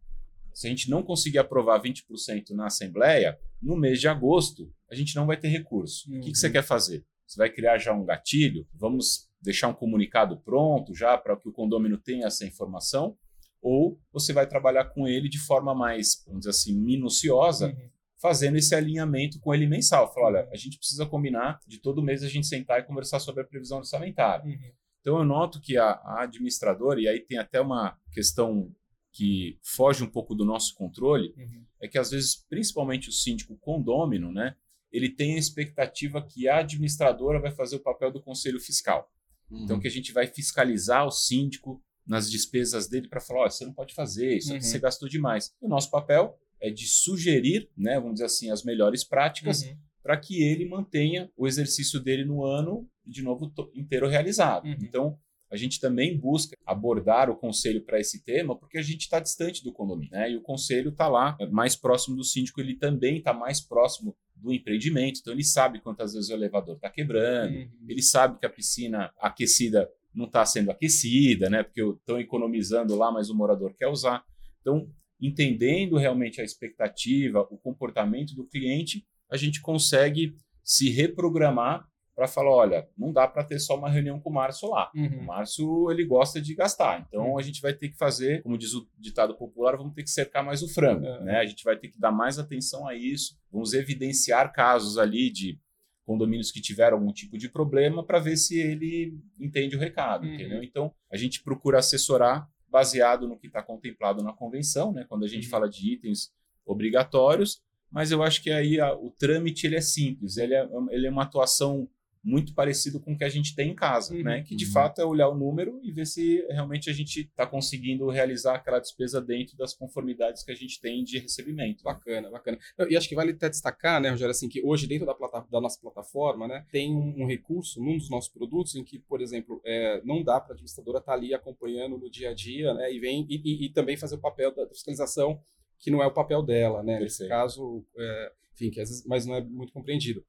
[0.53, 5.15] se a gente não conseguir aprovar 20% na Assembleia, no mês de agosto, a gente
[5.15, 6.09] não vai ter recurso.
[6.13, 6.51] O que, que você Uhum.
[6.53, 7.05] quer fazer?
[7.25, 8.67] Você vai criar já um gatilho?
[8.73, 13.17] Vamos deixar um comunicado pronto já para que o condômino tenha essa informação?
[13.61, 17.89] Ou você vai trabalhar com ele de forma mais, vamos dizer assim, minuciosa, Uhum.
[18.21, 20.13] Fazendo esse alinhamento com ele mensal.
[20.13, 23.41] Falar, olha, a gente precisa combinar de todo mês a gente sentar e conversar sobre
[23.41, 24.45] a previsão orçamentária.
[24.45, 24.71] Uhum.
[25.01, 28.71] Então eu noto que a, a administradora, e aí tem até uma questão
[29.11, 31.65] que foge um pouco do nosso controle, Uhum.
[31.81, 34.55] é que às vezes, principalmente o síndico condômino, né,
[34.91, 39.11] ele tem a expectativa que a administradora vai fazer o papel do conselho fiscal.
[39.51, 43.65] Então que a gente vai fiscalizar o síndico nas despesas dele para falar, "Ó, você
[43.65, 44.69] não pode fazer, isso aqui Uhum.
[44.69, 45.53] você gastou demais.
[45.59, 49.75] O nosso papel é de sugerir, né, vamos dizer assim, as melhores práticas Uhum.
[50.03, 54.65] para que ele mantenha o exercício dele no ano, de novo, inteiro realizado.
[54.65, 54.75] Uhum.
[54.81, 55.17] Então,
[55.51, 59.63] a gente também busca abordar o conselho para esse tema, porque a gente está distante
[59.63, 60.31] do condomínio, né?
[60.31, 64.15] E o conselho está lá, é mais próximo do síndico, ele também está mais próximo
[64.35, 67.69] do empreendimento, então ele sabe quantas vezes o elevador está quebrando, Uhum.
[67.89, 71.63] ele sabe que a piscina aquecida não está sendo aquecida, né?
[71.63, 74.23] Porque estão economizando lá, mas o morador quer usar.
[74.61, 74.89] Então,
[75.21, 82.51] entendendo realmente a expectativa, o comportamento do cliente, a gente consegue se reprogramar para falar,
[82.51, 84.91] olha, não dá para ter só uma reunião com o Márcio lá.
[84.93, 85.23] O Uhum.
[85.23, 87.05] Márcio, ele gosta de gastar.
[87.07, 87.37] Então, Uhum.
[87.37, 90.43] a gente vai ter que fazer, como diz o ditado popular, vamos ter que cercar
[90.43, 91.05] mais o frango.
[91.05, 91.23] É.
[91.23, 91.37] Né?
[91.37, 93.37] A gente vai ter que dar mais atenção a isso.
[93.51, 95.57] Vamos evidenciar casos ali de
[96.05, 100.33] condomínios que tiveram algum tipo de problema para ver se ele entende o recado, Uhum.
[100.33, 100.61] entendeu?
[100.63, 105.05] Então, a gente procura assessorar baseado no que está contemplado na convenção, né?
[105.09, 105.49] Quando a gente Uhum.
[105.51, 106.31] fala de itens
[106.65, 107.61] obrigatórios,
[107.91, 111.09] mas eu acho que aí a- o trâmite ele é simples, ele é, ele é
[111.09, 111.87] uma atuação
[112.23, 114.21] muito parecido com o que a gente tem em casa, Uhum.
[114.23, 114.43] né?
[114.43, 114.71] Que de Uhum.
[114.71, 118.79] fato é olhar o número e ver se realmente a gente está conseguindo realizar aquela
[118.79, 121.83] despesa dentro das conformidades que a gente tem de recebimento.
[121.83, 122.59] Bacana, bacana.
[122.77, 125.47] Não, E acho que vale até destacar, né, Rogério, assim, que hoje dentro da, plata-
[125.49, 129.19] da nossa plataforma, né, tem um, um recurso num dos nossos produtos em que, por
[129.19, 132.93] exemplo, é, não dá para a administradora estar ali acompanhando no dia a dia, né,
[132.93, 135.41] e vem e, e- e também fazer o papel da fiscalização
[135.79, 136.99] que não é o papel dela, né?
[136.99, 137.29] Nesse Perfeito.
[137.29, 140.23] caso, é, enfim, que às vezes, mas não é muito compreendido.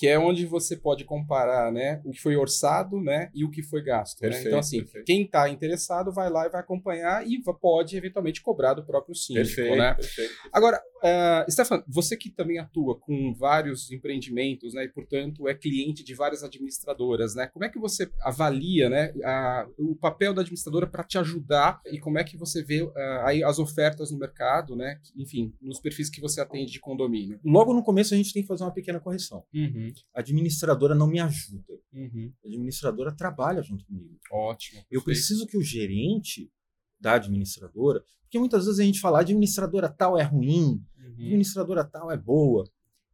[0.00, 3.62] Que é onde você pode comparar, né, o que foi orçado, né, e o que
[3.62, 4.18] foi gasto.
[4.22, 4.28] né?
[4.28, 5.04] Perfeito, Então, assim, perfeito.
[5.04, 9.44] quem está interessado vai lá e vai acompanhar e pode eventualmente cobrar do próprio síndico,
[9.56, 9.92] Perfeito, né?
[9.94, 10.32] perfeito.
[10.52, 16.02] Agora, uh, Stefan, você que também atua com vários empreendimentos, né, e portanto é cliente
[16.02, 17.46] de várias administradoras, né?
[17.48, 21.98] Como é que você avalia, né, a- o papel da administradora para te ajudar e
[21.98, 22.92] como é que você vê uh,
[23.24, 24.98] aí as ofertas no mercado, né?
[25.16, 27.38] Enfim, nos perfis que você atende de condomínio.
[27.44, 29.44] Logo no começo a gente tem que fazer uma pequena correção.
[29.54, 31.78] Uhum, A administradora não me ajuda.
[31.92, 32.32] uhum.
[32.44, 34.18] A administradora trabalha junto comigo.
[34.30, 34.82] Ótimo.
[34.90, 36.50] Eu preciso que o gerente
[36.98, 41.84] da administradora, porque muitas vezes a gente fala, "A administradora tal é ruim, Uhum, administradora
[41.84, 42.64] tal é boa.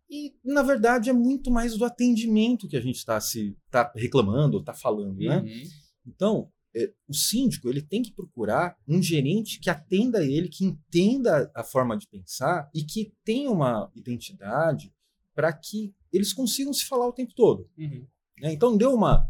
[0.08, 4.58] E, na verdade, é muito mais do atendimento que a gente está se tá reclamando,
[4.58, 5.40] está falando, né?
[5.40, 5.62] uhum.
[6.06, 11.50] Então, é, o síndico ele tem que procurar um gerente que atenda ele, que entenda
[11.54, 14.92] a forma de pensar e que tenha uma identidade
[15.34, 17.68] para que eles consigam se falar o tempo todo.
[17.78, 18.04] Uhum.
[18.40, 18.52] né?
[18.52, 19.26] Então, deu uma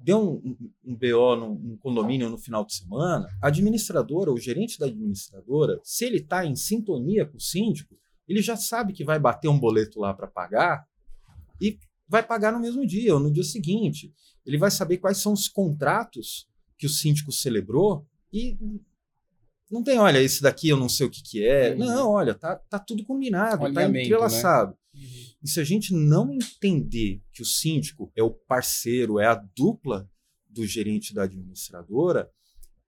[0.00, 4.38] deu um, um- um BO num, num condomínio no final de semana, a administradora, o
[4.38, 7.98] gerente da administradora, se ele está em sintonia com o síndico,
[8.28, 10.84] ele já sabe que vai bater um boleto lá para pagar
[11.60, 14.14] e vai pagar no mesmo dia ou no dia seguinte.
[14.46, 16.46] Ele vai saber quais são os contratos
[16.78, 18.56] que o síndico celebrou e
[19.70, 21.74] não tem, olha, esse daqui eu não sei o que, que é.
[21.74, 24.70] Não, olha, tá, tá tudo combinado, Um tá alinhamento, entrelaçado.
[24.70, 24.76] Uhum.
[25.42, 30.10] E se a gente não entender que o síndico é o parceiro, é a dupla
[30.48, 32.30] do gerente da administradora,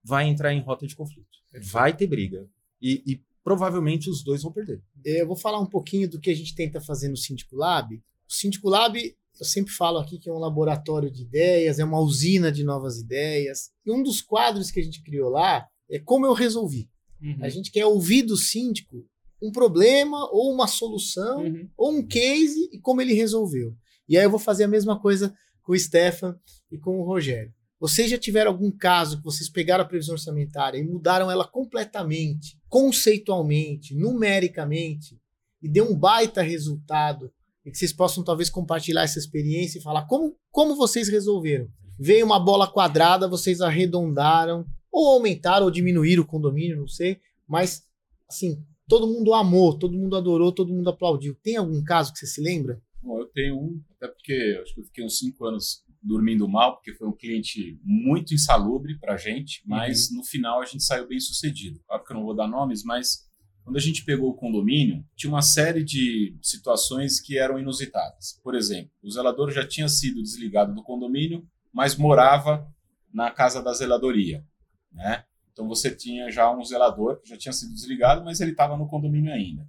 [0.02, 1.38] vai entrar em rota de conflito.
[1.62, 2.48] Vai ter briga.
[2.80, 4.82] E, e provavelmente os dois vão perder.
[5.04, 7.94] Eu vou falar um pouquinho do que a gente tenta fazer no Síndico Lab.
[7.96, 12.00] O Síndico Lab, eu sempre falo aqui que é um laboratório de ideias, é uma
[12.00, 13.70] usina de novas ideias.
[13.84, 16.88] E um dos quadros que a gente criou lá é como eu resolvi.
[17.20, 17.38] Uhum.
[17.42, 19.06] A gente quer ouvir do síndico
[19.42, 21.68] um problema ou uma solução Uhum.
[21.76, 23.74] ou um case e como ele resolveu.
[24.08, 26.38] E aí eu vou fazer a mesma coisa com o Stefan
[26.70, 27.52] e com o Rogério.
[27.78, 32.58] Vocês já tiveram algum caso que vocês pegaram a previsão orçamentária e mudaram ela completamente,
[32.68, 35.18] conceitualmente, numericamente,
[35.62, 37.32] e deu um baita resultado,
[37.64, 41.68] e que vocês possam talvez compartilhar essa experiência e falar como, como vocês resolveram.
[41.98, 47.82] Veio uma bola quadrada, vocês arredondaram, ou aumentaram ou diminuíram o condomínio, não sei, mas
[48.28, 51.36] assim, todo mundo amou, todo mundo adorou, todo mundo aplaudiu.
[51.44, 52.82] Tem algum caso que você se lembra?
[53.00, 56.74] Bom, eu tenho um, até porque acho que eu fiquei uns cinco anos dormindo mal,
[56.74, 61.06] porque foi um cliente muito insalubre para a gente, mas no final a gente saiu
[61.06, 61.80] bem sucedido.
[61.86, 63.28] Claro que eu não vou dar nomes, mas
[63.62, 68.40] quando a gente pegou o condomínio, tinha uma série de situações que eram inusitadas.
[68.42, 72.66] Por exemplo, o zelador já tinha sido desligado do condomínio, mas morava
[73.12, 74.44] na casa da zeladoria,
[74.90, 75.24] né?
[75.52, 78.88] Então você tinha já um zelador que já tinha sido desligado, mas ele estava no
[78.88, 79.66] condomínio ainda.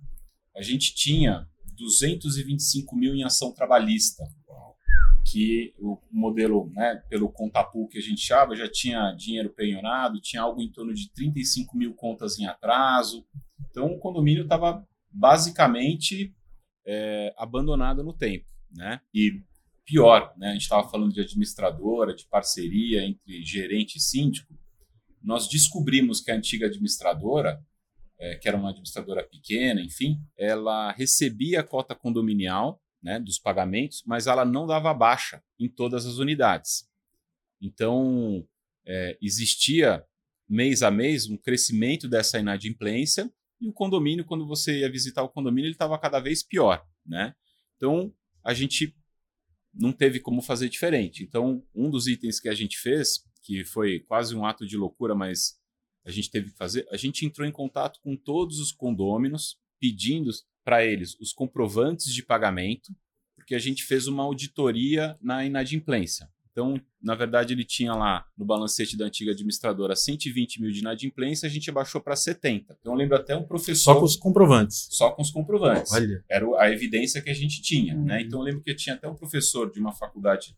[0.55, 4.23] A gente tinha 225 mil em ação trabalhista,
[5.23, 10.41] que o modelo, né, pelo Contapu que a gente chama, já tinha dinheiro penhorado, tinha
[10.41, 13.25] algo em torno de 35 mil contas em atraso.
[13.69, 16.34] Então o condomínio estava basicamente
[16.86, 18.99] é, abandonado no tempo, né?
[19.13, 19.41] E
[19.86, 20.49] pior, né?
[20.49, 24.53] A gente estava falando de administradora, de parceria entre gerente e síndico.
[25.24, 27.63] Nós descobrimos que a antiga administradora
[28.22, 34.03] é, que era uma administradora pequena, enfim, ela recebia a cota condominial né, dos pagamentos,
[34.05, 36.88] mas ela não dava baixa em todas as unidades.
[37.59, 38.47] Então,
[38.86, 40.05] é, existia
[40.47, 45.30] mês a mês um crescimento dessa inadimplência e o condomínio, quando você ia visitar o
[45.30, 46.86] condomínio, ele estava cada vez pior.
[47.03, 47.34] Né?
[47.76, 48.13] Então,
[48.43, 48.95] a gente
[49.74, 51.24] não teve como fazer diferente.
[51.24, 55.16] Então, um dos itens que a gente fez, que foi quase um ato de loucura,
[55.16, 55.60] mas
[56.06, 60.30] a gente teve que fazer, a gente entrou em contato com todos os condôminos, pedindo
[60.64, 62.96] para eles os comprovantes de pagamento,
[63.36, 66.30] porque a gente fez uma auditoria na inadimplência.
[66.52, 71.48] Então, na verdade, ele tinha lá no balancete da antiga administradora 120 mil de inadimplência,
[71.48, 72.78] a gente abaixou para 70.
[72.80, 73.94] Então, eu lembro até um professor.
[73.94, 74.88] Só com os comprovantes.
[74.92, 75.92] Só com os comprovantes.
[75.94, 76.24] Olha.
[76.30, 77.96] Era a evidência que a gente tinha.
[77.96, 78.04] Uhum.
[78.04, 78.22] Né?
[78.22, 80.56] Então, eu lembro que tinha até um professor de uma faculdade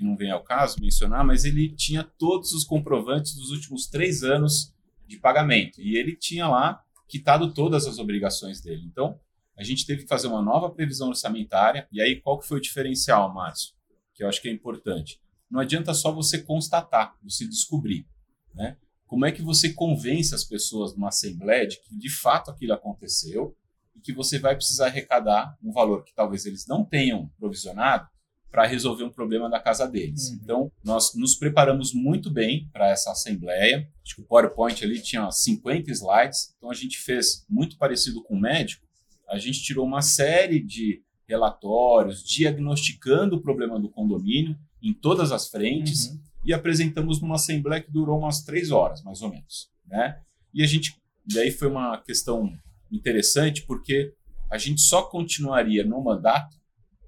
[0.00, 4.22] que não vem ao caso mencionar, mas ele tinha todos os comprovantes dos últimos três
[4.22, 4.74] anos
[5.06, 5.80] de pagamento.
[5.80, 8.82] E ele tinha lá quitado todas as obrigações dele.
[8.86, 9.20] Então,
[9.56, 11.86] a gente teve que fazer uma nova previsão orçamentária.
[11.92, 13.74] E aí, qual que foi o diferencial, Márcio?
[14.14, 15.18] que eu acho que é importante.
[15.50, 18.06] Não adianta só você constatar, você descobrir.
[18.54, 18.76] Né?
[19.06, 23.56] Como é que você convence as pessoas numa assembleia de que de fato aquilo aconteceu
[23.96, 28.06] e que você vai precisar arrecadar um valor que talvez eles não tenham provisionado
[28.50, 30.30] para resolver um problema da casa deles.
[30.30, 30.38] Uhum.
[30.42, 33.88] Então, nós nos preparamos muito bem para essa assembleia.
[34.04, 38.34] Acho que o PowerPoint ali tinha 50 slides, então a gente fez muito parecido com
[38.34, 38.84] o médico.
[39.28, 45.48] A gente tirou uma série de relatórios diagnosticando o problema do condomínio em todas as
[45.48, 46.20] frentes uhum.
[46.44, 49.70] e apresentamos numa assembleia que durou umas três horas, mais ou menos.
[49.86, 50.18] Né?
[50.52, 52.52] E a gente, daí foi uma questão
[52.90, 54.12] interessante, porque
[54.50, 56.59] a gente só continuaria no mandato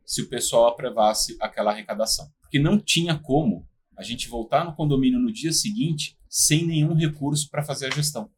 [0.05, 2.31] se o pessoal aprovasse aquela arrecadação.
[2.41, 7.49] Porque não tinha como a gente voltar no condomínio no dia seguinte sem nenhum recurso
[7.51, 8.31] para fazer a gestão.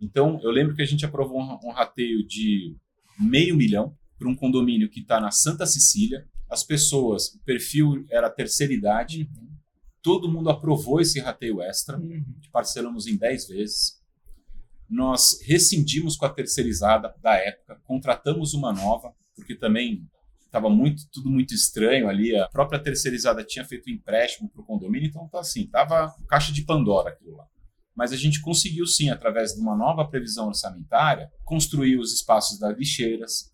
[0.00, 2.76] Então, eu lembro que a gente aprovou um, rateio de
[3.18, 6.28] meio milhão para um condomínio que está na Santa Cecília.
[6.50, 9.30] As pessoas, o perfil era terceira idade.
[9.36, 9.48] Uhum.
[10.02, 11.98] Todo mundo aprovou esse rateio extra.
[11.98, 12.24] Uhum.
[12.52, 14.02] Parcelamos em 10 vezes.
[14.88, 20.06] Nós rescindimos com a terceirizada da época, contratamos uma nova, porque também
[20.54, 22.36] estava muito tudo muito estranho ali.
[22.36, 26.52] A própria terceirizada tinha feito um empréstimo para o condomínio, então tá assim, tava caixa
[26.52, 27.46] de Pandora aquilo lá.
[27.94, 32.76] Mas a gente conseguiu sim, através de uma nova previsão orçamentária, construir os espaços das
[32.76, 33.52] lixeiras,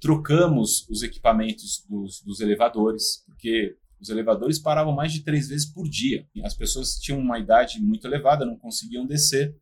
[0.00, 5.88] trocamos os equipamentos dos, dos elevadores, porque os elevadores paravam mais de três vezes por
[5.88, 6.26] dia.
[6.44, 9.54] As pessoas tinham uma idade muito elevada, não conseguiam descer.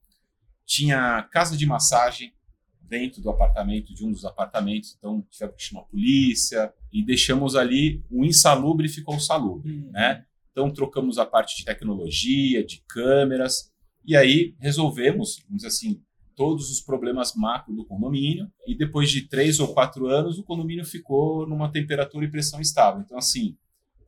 [0.64, 2.32] Tinha casa de massagem,
[2.90, 7.54] dentro do apartamento, de um dos apartamentos, então tivemos que chamar a polícia e deixamos
[7.54, 9.90] ali o insalubre ficou salubre, uhum.
[9.92, 10.24] né?
[10.50, 13.72] Então trocamos a parte de tecnologia, de câmeras
[14.04, 16.02] e aí resolvemos, vamos dizer assim,
[16.34, 20.84] todos os problemas macro do condomínio e depois de três ou quatro anos o condomínio
[20.84, 23.00] ficou numa temperatura e pressão estável.
[23.02, 23.56] Então assim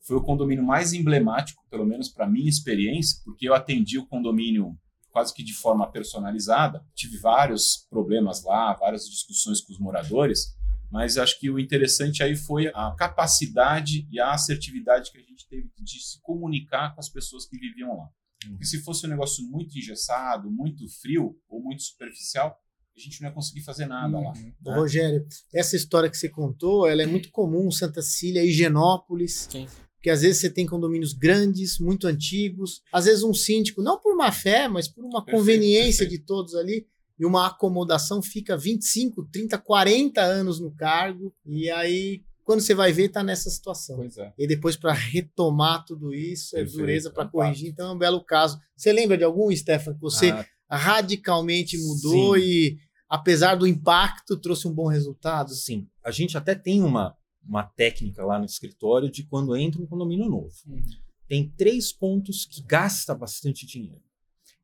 [0.00, 4.76] foi o condomínio mais emblemático, pelo menos para minha experiência, porque eu atendi o condomínio
[5.12, 6.84] quase que de forma personalizada.
[6.94, 10.56] Tive vários problemas lá, várias discussões com os moradores,
[10.90, 15.46] mas acho que o interessante aí foi a capacidade e a assertividade que a gente
[15.48, 18.08] teve de se comunicar com as pessoas que viviam lá.
[18.48, 22.58] Porque se fosse um negócio muito engessado, muito frio ou muito superficial,
[22.96, 24.24] a gente não ia conseguir fazer nada uhum.
[24.24, 24.32] lá.
[24.34, 24.52] Né?
[24.74, 29.48] Rogério, essa história que você contou, ela é muito comum, Santa Cília, Higienópolis.
[29.50, 29.66] Sim.
[30.02, 34.16] Porque às vezes você tem condomínios grandes, muito antigos, às vezes um síndico, não por
[34.16, 36.20] má fé, mas por uma perfeito, conveniência perfeito.
[36.20, 42.24] de todos ali, e uma acomodação fica 25, 30, 40 anos no cargo, e aí
[42.42, 44.02] quando você vai ver, está nessa situação.
[44.18, 44.32] É.
[44.36, 47.68] E depois, para retomar tudo isso, é dureza para corrigir.
[47.68, 48.58] Então, é um belo caso.
[48.76, 50.30] Você lembra de algum, Stefan, que você
[50.68, 52.42] ah, radicalmente mudou sim.
[52.42, 52.78] e,
[53.08, 55.54] apesar do impacto, trouxe um bom resultado?
[55.54, 55.86] Sim.
[56.04, 60.28] A gente até tem uma, uma técnica lá no escritório de quando entra um condomínio
[60.28, 60.52] novo.
[60.66, 60.82] Uhum.
[61.28, 64.02] Tem três pontos que gasta bastante dinheiro.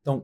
[0.01, 0.23] Então,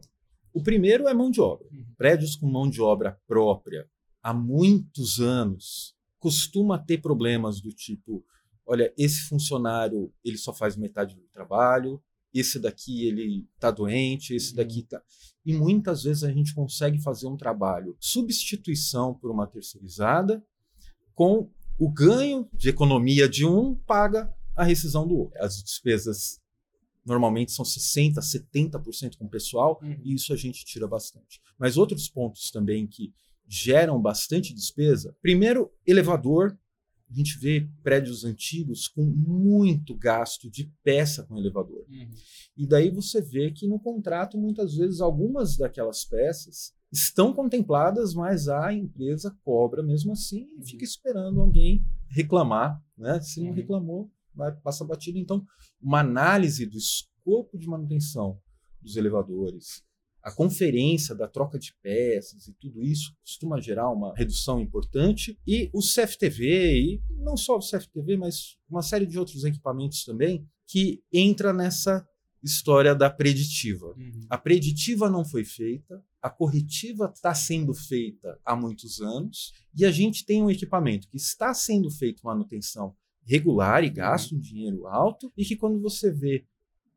[0.53, 1.67] o primeiro é mão de obra.
[1.71, 1.85] Uhum.
[1.97, 3.89] Prédios com mão de obra própria
[4.23, 8.25] há muitos anos costuma ter problemas do tipo,
[8.65, 12.01] olha, esse funcionário ele só faz metade do trabalho,
[12.33, 14.55] esse daqui ele está doente, esse uhum.
[14.55, 15.01] daqui está.
[15.45, 20.43] E muitas vezes a gente consegue fazer um trabalho substituição por uma terceirizada
[21.13, 25.43] com o ganho de economia de um paga a rescisão do outro.
[25.43, 26.39] As despesas
[27.05, 29.99] normalmente são 60%, 70% com o pessoal, uhum.
[30.03, 31.39] e isso a gente tira bastante.
[31.57, 33.13] Mas outros pontos também que
[33.47, 36.57] geram bastante despesa, primeiro, elevador.
[37.07, 41.85] A gente vê prédios antigos com muito gasto de peça com elevador.
[41.87, 42.09] Uhum.
[42.57, 48.47] E daí você vê que no contrato, muitas vezes, algumas daquelas peças estão contempladas, mas
[48.47, 52.81] a empresa cobra mesmo assim e fica esperando alguém reclamar.
[52.97, 53.19] Né?
[53.19, 53.55] Se não uhum.
[53.55, 55.17] reclamou, vai passar batido.
[55.17, 55.45] Então,
[55.81, 58.39] uma análise do escopo de manutenção
[58.81, 59.83] dos elevadores,
[60.23, 65.37] a conferência da troca de peças e tudo isso costuma gerar uma redução importante.
[65.45, 70.47] E o CFTV, e não só o CFTV, mas uma série de outros equipamentos também,
[70.65, 72.07] que entra nessa
[72.41, 73.87] história da preditiva.
[73.97, 74.25] Uhum.
[74.29, 79.91] A preditiva não foi feita, a corretiva está sendo feita há muitos anos, e a
[79.91, 84.39] gente tem um equipamento que está sendo feito manutenção regular e gasta uhum.
[84.39, 86.43] um dinheiro alto, e que quando você vê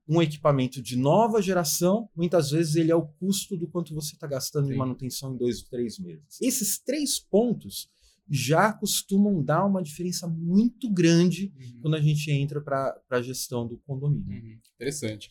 [0.08, 4.26] um equipamento de nova geração, muitas vezes ele é o custo do quanto você está
[4.26, 4.72] gastando Sim.
[4.72, 6.40] de manutenção em dois ou três meses.
[6.40, 7.90] Esses três pontos
[8.30, 11.80] já costumam dar uma diferença muito grande uhum.
[11.82, 14.54] quando a gente entra para a gestão do condomínio.
[14.54, 14.58] Uhum.
[14.74, 15.28] Interessante.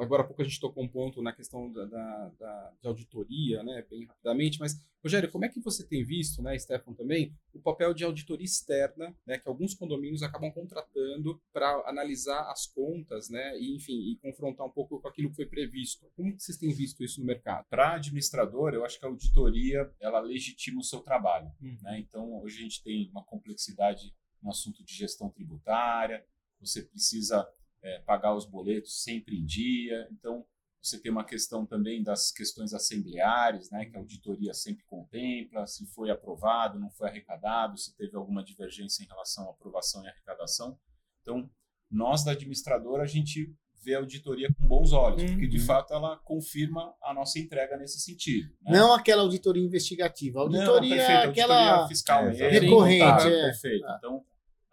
[0.00, 3.62] Agora há pouco a gente tocou um ponto na questão da, da, da, de auditoria,
[3.62, 7.60] né, bem rapidamente, mas, Rogério, como é que você tem visto, né, Stefan também, o
[7.60, 13.58] papel de auditoria externa, né, que alguns condomínios acabam contratando para analisar as contas, né,
[13.58, 16.10] e, enfim, e confrontar um pouco com aquilo que foi previsto.
[16.16, 17.64] Como vocês têm visto isso no mercado?
[17.70, 21.76] Para administrador, eu acho que a auditoria, ela legitima o seu trabalho, Uhum.
[21.82, 21.98] né?
[22.00, 26.24] Então, hoje a gente tem uma complexidade no assunto de gestão tributária,
[26.60, 27.46] você precisa
[27.86, 30.08] é, pagar os boletos sempre em dia.
[30.10, 30.44] Então,
[30.82, 35.84] você tem uma questão também das questões assembleares, né, que a auditoria sempre contempla, se
[35.86, 40.78] foi aprovado, não foi arrecadado, se teve alguma divergência em relação à aprovação e arrecadação.
[41.22, 41.48] Então,
[41.90, 45.64] nós da administradora, a gente vê a auditoria com bons olhos, porque de Uhum.
[45.64, 48.48] fato ela confirma a nossa entrega nesse sentido.
[48.62, 48.72] né?
[48.78, 50.40] Não aquela auditoria investigativa.
[50.42, 51.54] A Não, auditoria, perfeito, aquela.
[51.58, 53.42] auditoria fiscal É, mesmo, recorrente, contábil, é.
[53.44, 53.86] Perfeito.
[53.98, 54.24] Então,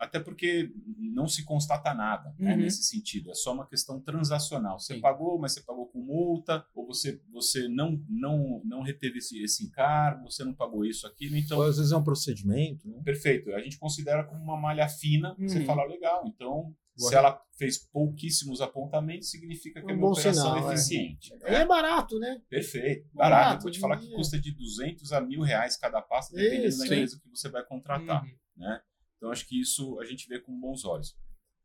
[0.04, 2.62] até porque não se constata nada né, Uhum.
[2.62, 3.30] nesse sentido.
[3.32, 4.80] É só uma questão transacional.
[4.80, 5.02] Você Sim.
[5.02, 9.66] pagou, mas você pagou com multa, ou você, você não, não, não reteve esse, esse
[9.66, 11.36] encargo, você não pagou isso, aquilo.
[11.38, 13.02] Então, Então, às vezes é um procedimento, né?
[13.04, 13.52] perfeito.
[13.54, 15.36] A gente considera como uma malha fina.
[15.40, 15.66] Você Uhum.
[15.66, 16.24] fala, legal.
[16.28, 17.16] Então, se Boa.
[17.16, 20.74] ela fez pouquíssimos apontamentos, significa que Um a minha bom operação sinal, é é.
[20.76, 21.34] eficiente.
[21.44, 22.42] Aí é barato, né?
[22.50, 23.08] Perfeito.
[23.14, 23.58] Barato, Barato.
[23.58, 24.16] Eu vou te falar que é.
[24.16, 26.92] custa de 200 a mil reais cada pasta, dependendo Isso, da hein?
[26.94, 28.24] empresa que você vai contratar.
[28.24, 28.32] Uhum.
[28.58, 28.80] né?
[29.24, 31.16] Então acho que isso a gente vê com bons olhos.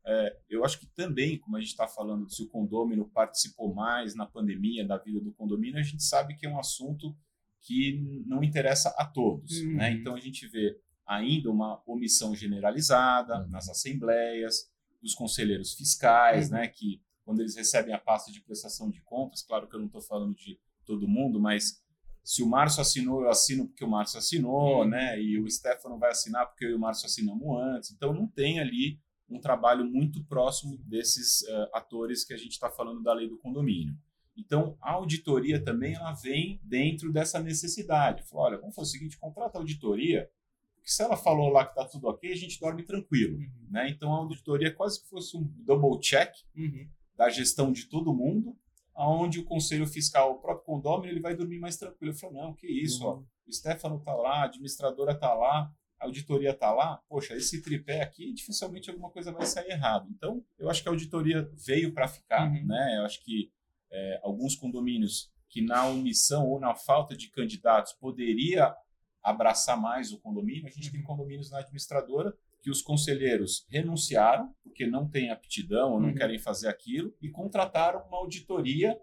[0.05, 4.15] É, eu acho que também, como a gente está falando, se o condômino participou mais
[4.15, 7.13] na pandemia da vida do condomínio, a gente sabe que é um assunto
[7.59, 9.59] que não interessa a todos.
[9.59, 9.73] Uhum.
[9.75, 9.91] Né?
[9.91, 13.49] Então a gente vê ainda uma omissão generalizada Uhum.
[13.49, 16.53] nas assembleias, dos conselheiros fiscais, Uhum.
[16.59, 16.67] né?
[16.69, 20.01] que quando eles recebem a pasta de prestação de contas, claro que eu não estou
[20.01, 21.83] falando de todo mundo, mas
[22.31, 24.87] se o Márcio assinou, eu assino porque o Márcio assinou, Uhum.
[24.89, 25.19] né?
[25.21, 27.41] E o Stefano vai assinar porque eu e o Márcio assinamos
[27.75, 27.91] antes.
[27.91, 32.69] Então não tem ali um trabalho muito próximo desses eh, atores que a gente está
[32.69, 33.95] falando da lei do condomínio.
[34.37, 38.23] Então a auditoria também ela vem dentro dessa necessidade.
[38.29, 40.29] Fala, olha, vamos fazer o seguinte, contrata a auditoria,
[40.75, 43.67] porque se ela falou lá que está tudo ok, a gente dorme tranquilo, Uhum.
[43.71, 43.89] né?
[43.89, 46.87] Então a auditoria é quase que fosse um double check Uhum.
[47.17, 48.55] da gestão de todo mundo,
[48.99, 52.11] aonde o conselho fiscal, o próprio condômino, ele vai dormir mais tranquilo.
[52.11, 56.05] Ele falou, não, que isso, ó, o Stefano tá lá, a administradora tá lá, a
[56.05, 60.07] auditoria tá lá, poxa, esse tripé aqui, dificilmente alguma coisa vai sair errado.
[60.11, 62.65] Então, eu acho que a auditoria veio para ficar, Uhum.
[62.65, 62.97] né?
[62.97, 63.49] Eu acho que
[63.91, 68.75] é, alguns condomínios que na omissão ou na falta de candidatos poderia
[69.23, 74.85] abraçar mais o condomínio, a gente tem condomínios na administradora que os conselheiros renunciaram porque
[74.85, 76.15] não têm aptidão ou não Uhum.
[76.15, 78.97] querem fazer aquilo e contrataram uma auditoria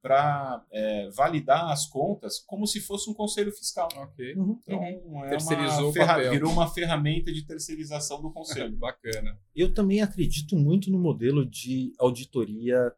[0.00, 0.64] para
[1.14, 3.88] validar as contas como se fosse um conselho fiscal.
[3.96, 4.32] Ok.
[4.32, 4.82] Então,
[5.24, 8.76] é Terceirizou uma ferra- virou uma ferramenta de terceirização do conselho.
[8.78, 9.38] Bacana.
[9.54, 12.92] Eu também acredito muito no modelo de auditoria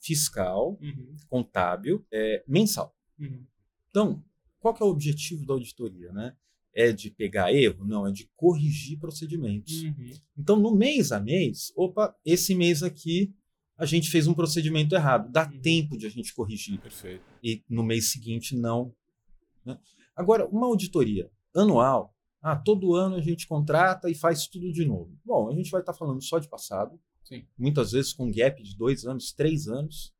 [0.00, 1.16] fiscal, Uhum.
[1.28, 2.96] contábil, é, mensal.
[3.18, 3.44] Uhum.
[3.90, 4.24] Então,
[4.58, 6.10] qual que é o objetivo da auditoria?
[6.12, 6.34] Né?
[6.78, 7.86] É de pegar erro?
[7.86, 9.82] Não, é de corrigir procedimentos.
[9.82, 10.10] Uhum.
[10.36, 13.34] Então, no mês a mês, opa, esse mês aqui
[13.78, 15.32] a gente fez um procedimento errado.
[15.32, 15.60] Dá Uhum.
[15.60, 16.78] tempo de a gente corrigir.
[16.80, 17.24] Perfeito.
[17.42, 18.94] E no mês seguinte, não.
[19.64, 19.78] né?
[20.14, 25.18] Agora, uma auditoria anual, ah, todo ano a gente contrata e faz tudo de novo.
[25.24, 27.44] Bom, a gente vai estar falando só de passado, Sim.
[27.58, 30.12] muitas vezes com gap de dois anos, três anos.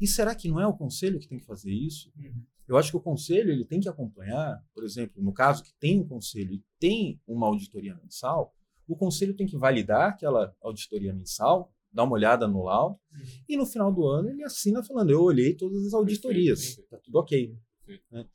[0.00, 2.12] E será que não é o conselho que tem que fazer isso?
[2.16, 2.44] Uhum.
[2.66, 6.00] Eu acho que o conselho ele tem que acompanhar, por exemplo, no caso que tem
[6.00, 8.54] um conselho e tem uma auditoria mensal,
[8.88, 13.24] o conselho tem que validar aquela auditoria mensal, dar uma olhada no laudo, Uhum.
[13.48, 16.88] e no final do ano ele assina falando: eu olhei todas as auditorias, perfeito.
[16.90, 17.56] tá tudo ok.
[18.10, 18.26] Né?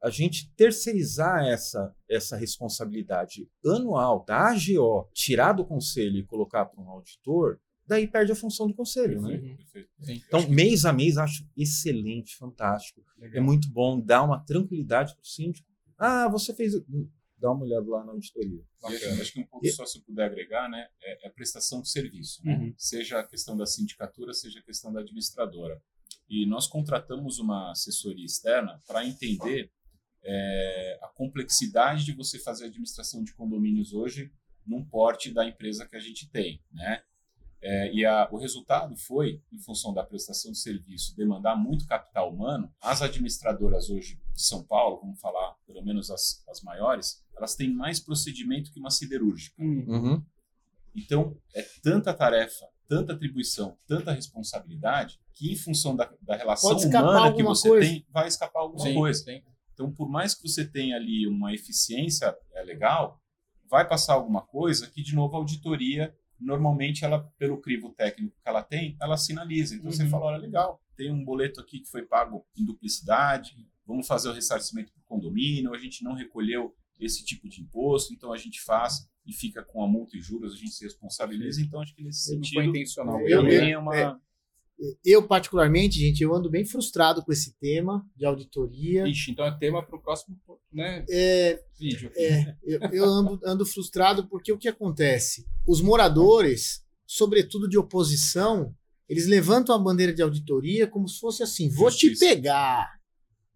[0.00, 6.80] A gente terceirizar essa, essa responsabilidade anual da AGO, tirar do conselho e colocar para
[6.80, 7.58] um auditor,
[7.88, 9.20] daí perde a função do conselho.
[9.22, 9.36] Né?
[9.36, 9.56] Uhum.
[9.56, 9.88] Perfeito.
[10.02, 10.22] Sim.
[10.26, 13.02] Então, mês a mês, acho excelente, fantástico.
[13.18, 13.44] É Legal.
[13.44, 15.66] muito bom, dá uma tranquilidade para o síndico.
[15.98, 16.74] Ah, você fez.
[17.40, 18.62] Dá uma olhada lá na auditoria.
[18.84, 19.22] Acho- Bacana.
[19.22, 21.80] acho que um pouco E- só se eu puder agregar, né, é, é a prestação
[21.80, 22.56] de serviço, né?
[22.56, 22.74] Uhum.
[22.76, 25.80] seja a questão da sindicatura, seja a questão da administradora.
[26.28, 29.70] E nós contratamos uma assessoria externa para entender
[30.24, 34.32] é, a complexidade de você fazer a administração de condomínios hoje
[34.66, 37.02] num porte da empresa que a gente tem, né?
[37.60, 42.32] É, e a- o resultado foi, em função da prestação de serviço, demandar muito capital
[42.32, 42.72] humano.
[42.80, 47.72] As administradoras hoje de São Paulo, vamos falar pelo menos as, as maiores, elas têm
[47.72, 49.60] mais procedimento que uma siderúrgica.
[49.60, 50.22] Uhum.
[50.94, 56.82] Então, é tanta tarefa, tanta atribuição, tanta responsabilidade, que em função da, da relação Pode
[56.86, 57.88] escapar humana que alguma você coisa.
[57.88, 59.24] tem, vai escapar alguma Sim, coisa.
[59.24, 59.42] sim.
[59.74, 63.20] Então, por mais que você tenha ali uma eficiência é, legal,
[63.70, 68.48] vai passar alguma coisa que, de novo, a auditoria, normalmente, ela, pelo crivo técnico que
[68.48, 69.74] ela tem, ela sinaliza.
[69.74, 70.10] Então, você Uhum.
[70.10, 74.32] fala, olha, legal, tem um boleto aqui que foi pago em duplicidade, vamos fazer o
[74.32, 78.60] ressarcimento para o condomínio, a gente não recolheu esse tipo de imposto, então a gente
[78.60, 81.60] faz e fica com a multa e juros, a gente se responsabiliza.
[81.62, 82.54] Então, acho que nesse Não sentido.
[82.54, 83.20] foi intencional.
[83.20, 83.96] Eu- eu- é uma.
[83.96, 84.16] é,
[85.04, 89.08] Eu, particularmente, gente, eu ando bem frustrado com esse tema de auditoria.
[89.08, 90.36] Ixi, então é tema para o próximo
[90.72, 92.10] né, É, vídeo.
[92.16, 95.46] é, eu, eu ando, ando frustrado porque o que acontece?
[95.66, 98.74] Os moradores, sobretudo de oposição,
[99.08, 102.26] eles levantam a bandeira de auditoria como se fosse assim: vou te Justiça.
[102.34, 102.97] pegar.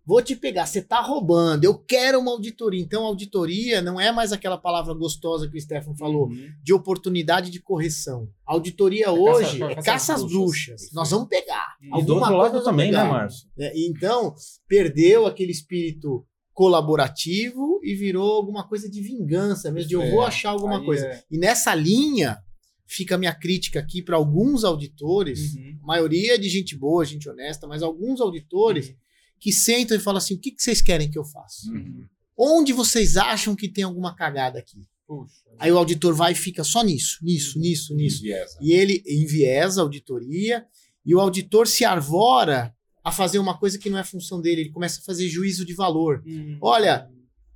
[0.05, 2.80] Vou te pegar, você tá roubando, eu quero uma auditoria.
[2.82, 6.48] Então, auditoria não é mais aquela palavra gostosa que o Stefan falou, Uhum.
[6.61, 8.28] de oportunidade de correção.
[8.44, 10.66] Auditoria caça- hoje caça é às caça às bruxas.
[10.66, 10.92] bruxas.
[10.92, 11.76] Nós vamos pegar.
[11.80, 13.11] E E do Alguma outro coisa lado também, né, pegar.
[13.12, 13.48] Márcio?
[13.57, 14.34] É, Então,
[14.66, 20.22] perdeu aquele espírito colaborativo e virou alguma coisa de vingança mesmo, de eu É, vou
[20.22, 21.07] achar alguma aí coisa.
[21.07, 22.38] é- E nessa linha
[22.86, 25.78] fica a minha crítica aqui para alguns auditores, Uhum.
[25.82, 28.94] maioria de gente boa, gente honesta, mas alguns auditores Uhum.
[29.43, 31.68] Que sentam e falam assim: o que, que vocês querem que eu faça?
[31.68, 32.07] Uhum.
[32.38, 34.86] Onde vocês acham que tem alguma cagada aqui?
[35.07, 35.34] Puxa.
[35.59, 38.18] Aí o auditor vai e fica só nisso, nisso, nisso, nisso.
[38.20, 38.57] Enviesa.
[38.62, 40.64] E ele enviesa a auditoria
[41.05, 42.72] e o auditor se arvora
[43.05, 45.74] a fazer uma coisa que não é função dele, ele começa a fazer juízo de
[45.74, 46.22] valor.
[46.24, 46.59] Uhum.
[46.62, 47.11] Olha,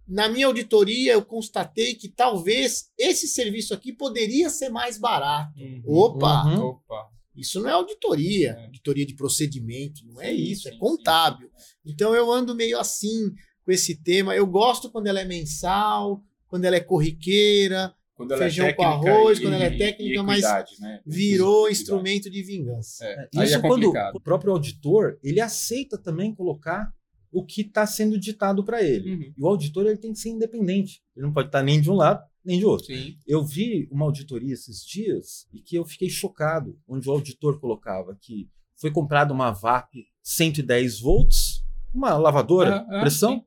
[0.09, 5.57] na minha auditoria eu constatei que talvez esse serviço aqui poderia ser mais barato.
[5.59, 5.83] Uhum.
[5.87, 6.63] Opa, Uhum.
[6.65, 7.16] Opa.
[7.37, 8.65] Isso não é auditoria, É.
[8.65, 11.51] auditoria de procedimento, não é Sim, isso, é sim, contábil.
[11.85, 13.33] Então eu ando meio assim
[13.65, 14.35] com esse tema.
[14.35, 18.83] Eu gosto quando ela é mensal, quando ela é corriqueira, Quando ela feijão é com
[18.85, 20.43] arroz, e- quando ela é técnica, mas
[20.81, 21.01] né?
[21.05, 23.05] virou instrumento de vingança.
[23.05, 23.29] É.
[23.33, 24.15] Isso Aí é quando complicado.
[24.17, 26.91] o próprio auditor ele aceita também colocar
[27.33, 29.11] o que está sendo ditado para ele.
[29.15, 29.33] Uhum.
[29.37, 31.03] E o auditor ele tem que ser independente.
[31.15, 32.87] Ele não pode estar nem de um lado nem de outro.
[32.87, 33.17] Sim.
[33.27, 38.17] Eu vi uma auditoria esses dias e que eu fiquei chocado, onde o auditor colocava
[38.21, 43.45] que foi comprada uma VAP 110 volts, uma lavadora, Ah, ah, pressão,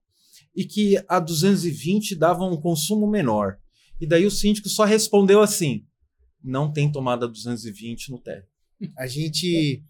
[0.56, 3.58] e que a 220 dava um consumo menor.
[4.02, 5.86] E daí o síndico só respondeu assim:
[6.44, 8.48] não tem tomada 220 no térreo.
[8.98, 9.84] A gente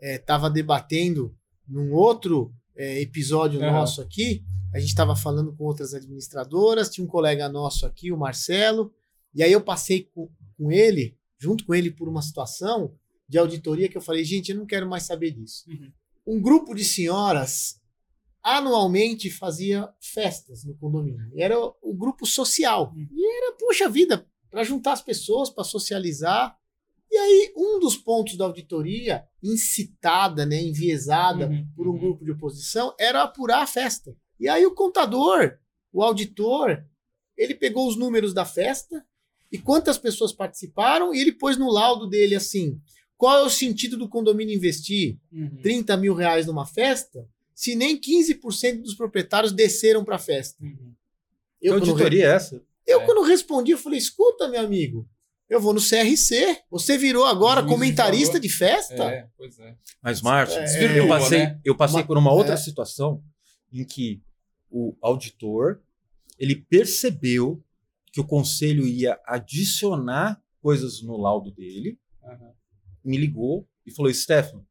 [0.00, 1.34] estava debatendo
[1.66, 3.72] num outro é, episódio Aham.
[3.72, 4.42] nosso aqui.
[4.74, 6.90] A gente estava falando com outras administradoras.
[6.90, 8.92] Tinha um colega nosso aqui, o Marcelo.
[9.32, 12.92] E aí eu passei com, com ele, junto com ele, por uma situação
[13.28, 15.64] de auditoria que eu falei: gente, eu não quero mais saber disso.
[15.68, 15.92] Uhum.
[16.26, 17.80] Um grupo de senhoras
[18.42, 21.30] anualmente fazia festas no condomínio.
[21.32, 22.92] E era o, o grupo social.
[22.94, 23.08] Uhum.
[23.12, 26.58] E era, puxa vida, para juntar as pessoas, para socializar.
[27.10, 31.98] E aí, um dos pontos da auditoria, incitada, né, enviesada Uhum, por um uhum.
[31.98, 34.16] grupo de oposição, era apurar a festa.
[34.38, 35.56] E aí, o contador,
[35.92, 36.84] o auditor,
[37.36, 39.04] ele pegou os números da festa
[39.52, 42.80] e quantas pessoas participaram, e ele pôs no laudo dele assim:
[43.16, 45.58] qual é o sentido do condomínio investir Uhum.
[45.62, 50.62] 30 mil reais numa festa se nem 15% dos proprietários desceram para a festa?
[50.62, 50.92] Uhum.
[51.60, 52.62] Que Eu, quando, re- auditoria é essa?
[52.86, 53.04] eu É.
[53.06, 55.08] quando respondi, eu falei: escuta, meu amigo,
[55.48, 56.58] eu vou no CRC.
[56.70, 58.40] Você virou agora Juiz de comentarista valor.
[58.40, 59.04] de festa?
[59.04, 59.76] É, pois é.
[60.02, 61.60] Mas, Márcio, É, eu passei, né?
[61.64, 62.56] eu passei Uma- por uma outra é.
[62.56, 63.22] situação
[63.80, 64.22] em que
[64.70, 65.82] o auditor
[66.38, 67.62] ele percebeu
[68.12, 72.52] que o conselho ia adicionar coisas no laudo dele, Aham.
[73.04, 74.66] me ligou e falou: Stefano,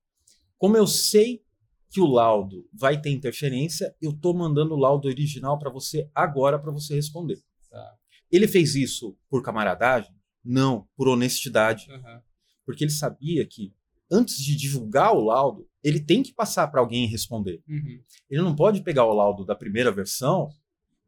[0.57, 1.43] como eu sei
[1.89, 6.57] que o laudo vai ter interferência, eu tô mandando o laudo original para você agora
[6.57, 7.39] para você responder.
[7.69, 7.95] Tá.
[8.31, 10.11] Ele fez isso por camaradagem?
[10.43, 12.21] Não, por honestidade Aham.
[12.65, 13.73] porque ele sabia que
[14.11, 17.61] antes de divulgar o laudo, ele tem que passar para alguém responder.
[17.67, 17.99] Uhum.
[18.29, 20.49] Ele não pode pegar o laudo da primeira versão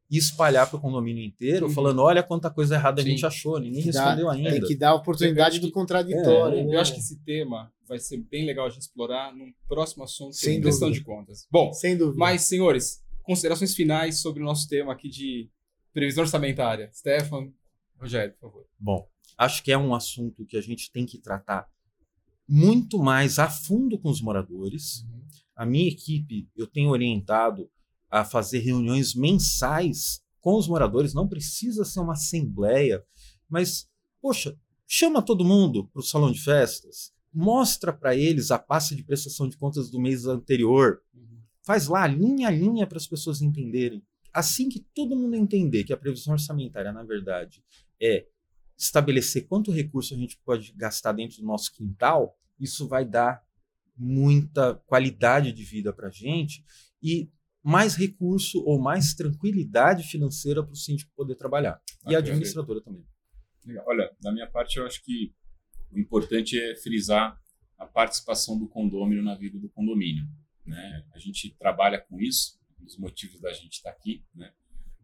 [0.10, 1.72] e espalhar para o condomínio inteiro, Uhum.
[1.74, 3.08] falando: olha quanta coisa errada Sim.
[3.08, 4.52] a gente achou, ninguém Que dá- respondeu ainda.
[4.52, 6.60] Tem que dar a oportunidade do que- contraditório.
[6.60, 6.76] É, né?
[6.76, 10.32] Eu acho que esse tema vai ser bem legal a gente explorar num próximo assunto,
[10.32, 10.92] é Sem dúvida.
[10.92, 11.48] de contas.
[11.52, 12.18] Bom, Sem dúvida.
[12.18, 15.50] mas, senhores, considerações finais sobre o nosso tema aqui de
[15.94, 16.90] previsão orçamentária.
[16.94, 17.52] Stefan,
[18.00, 18.66] Rogério, por favor.
[18.78, 21.66] Bom, acho que é um assunto que a gente tem que tratar
[22.48, 25.06] muito mais a fundo com os moradores.
[25.56, 27.70] A minha equipe, eu tenho orientado
[28.10, 31.14] a fazer reuniões mensais com os moradores.
[31.14, 33.04] Não precisa ser uma assembleia,
[33.50, 33.90] mas,
[34.22, 39.04] poxa, chama todo mundo para o salão de festas, mostra para eles a pasta de
[39.04, 41.02] prestação de contas do mês anterior,
[41.64, 44.04] faz lá linha a linha para as pessoas entenderem.
[44.32, 47.64] Assim que todo mundo entender que a previsão orçamentária, na verdade,
[48.00, 48.28] é
[48.78, 53.44] estabelecer quanto recurso a gente pode gastar dentro do nosso quintal, isso vai dar
[53.98, 56.64] muita qualidade de vida para a gente
[57.02, 57.30] e
[57.64, 61.82] mais recurso ou mais tranquilidade financeira para o síndico poder trabalhar.
[62.08, 63.06] E Ah, a administradora também.
[63.66, 63.86] Legal.
[63.88, 65.34] Olha, da minha parte, eu acho que
[65.92, 67.40] o importante é frisar
[67.78, 70.28] a participação do condômino na vida do condomínio.
[70.66, 71.06] Né?
[71.14, 74.54] A gente trabalha com isso, um dos motivos da gente estar aqui, né?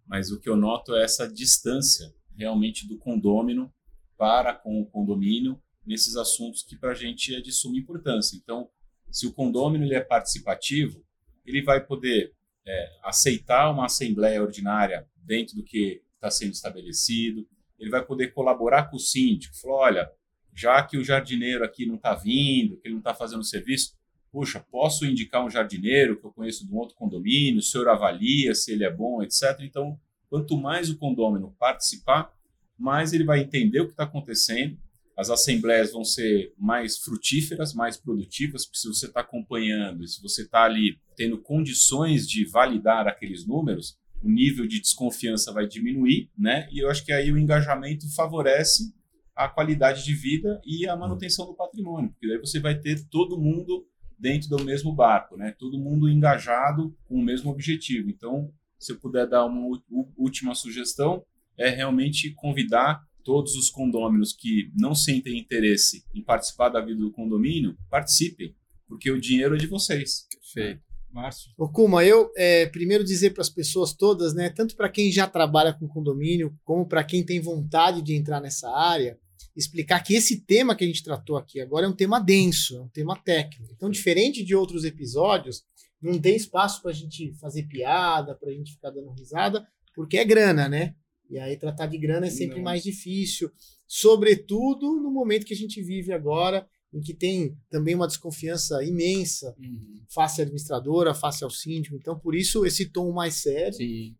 [0.05, 3.73] mas o que eu noto é essa distância realmente do condômino
[4.17, 8.35] para com o condomínio nesses assuntos que para a gente é de suma importância.
[8.35, 8.69] Então,
[9.09, 11.03] se o condômino ele é participativo,
[11.45, 12.33] ele vai poder
[12.65, 17.47] é, aceitar uma assembleia ordinária dentro do que está sendo estabelecido,
[17.79, 20.11] ele vai poder colaborar com o síndico, falar, olha,
[20.53, 23.97] já que o jardineiro aqui não está vindo, que ele não está fazendo serviço,
[24.31, 28.53] puxa, posso indicar um jardineiro que eu conheço de um outro condomínio, o senhor avalia
[28.53, 29.59] se ele é bom, etc.
[29.61, 29.99] Então,
[30.31, 32.33] quanto mais o condômino participar,
[32.79, 34.77] mais ele vai entender o que está acontecendo,
[35.17, 40.63] as assembleias vão ser mais frutíferas, mais produtivas, se você está acompanhando, se você está
[40.63, 46.69] ali tendo condições de validar aqueles números, o nível de desconfiança vai diminuir, né?
[46.71, 48.93] E eu acho que aí o engajamento favorece
[49.35, 53.39] a qualidade de vida e a manutenção do patrimônio, porque daí você vai ter todo
[53.39, 53.85] mundo
[54.17, 55.53] dentro do mesmo barco, né?
[55.59, 58.09] Todo mundo engajado com o mesmo objetivo.
[58.09, 58.49] Então,
[58.81, 59.79] se eu puder dar uma
[60.17, 61.23] última sugestão,
[61.57, 67.11] é realmente convidar todos os condôminos que não sentem interesse em participar da vida do
[67.11, 68.55] condomínio, participem,
[68.87, 70.27] porque o dinheiro é de vocês.
[70.31, 70.81] Perfeito.
[71.11, 71.51] Márcio.
[71.57, 75.27] Ô, Kuma, eu é, primeiro dizer para as pessoas todas, né, tanto para quem já
[75.27, 79.19] trabalha com condomínio, como para quem tem vontade de entrar nessa área,
[79.55, 82.81] explicar que esse tema que a gente tratou aqui agora é um tema denso, é
[82.81, 83.73] um tema técnico.
[83.75, 85.63] Então, diferente de outros episódios,
[86.01, 90.17] não tem espaço para a gente fazer piada, para a gente ficar dando risada, porque
[90.17, 90.95] é grana, né?
[91.29, 92.63] E aí tratar de grana é sempre não.
[92.63, 93.51] mais difícil,
[93.87, 99.55] sobretudo no momento que a gente vive agora, em que tem também uma desconfiança imensa
[99.57, 100.01] uhum.
[100.13, 101.95] face à administradora, face ao síndico.
[101.95, 103.77] Então, por isso, esse tom mais sério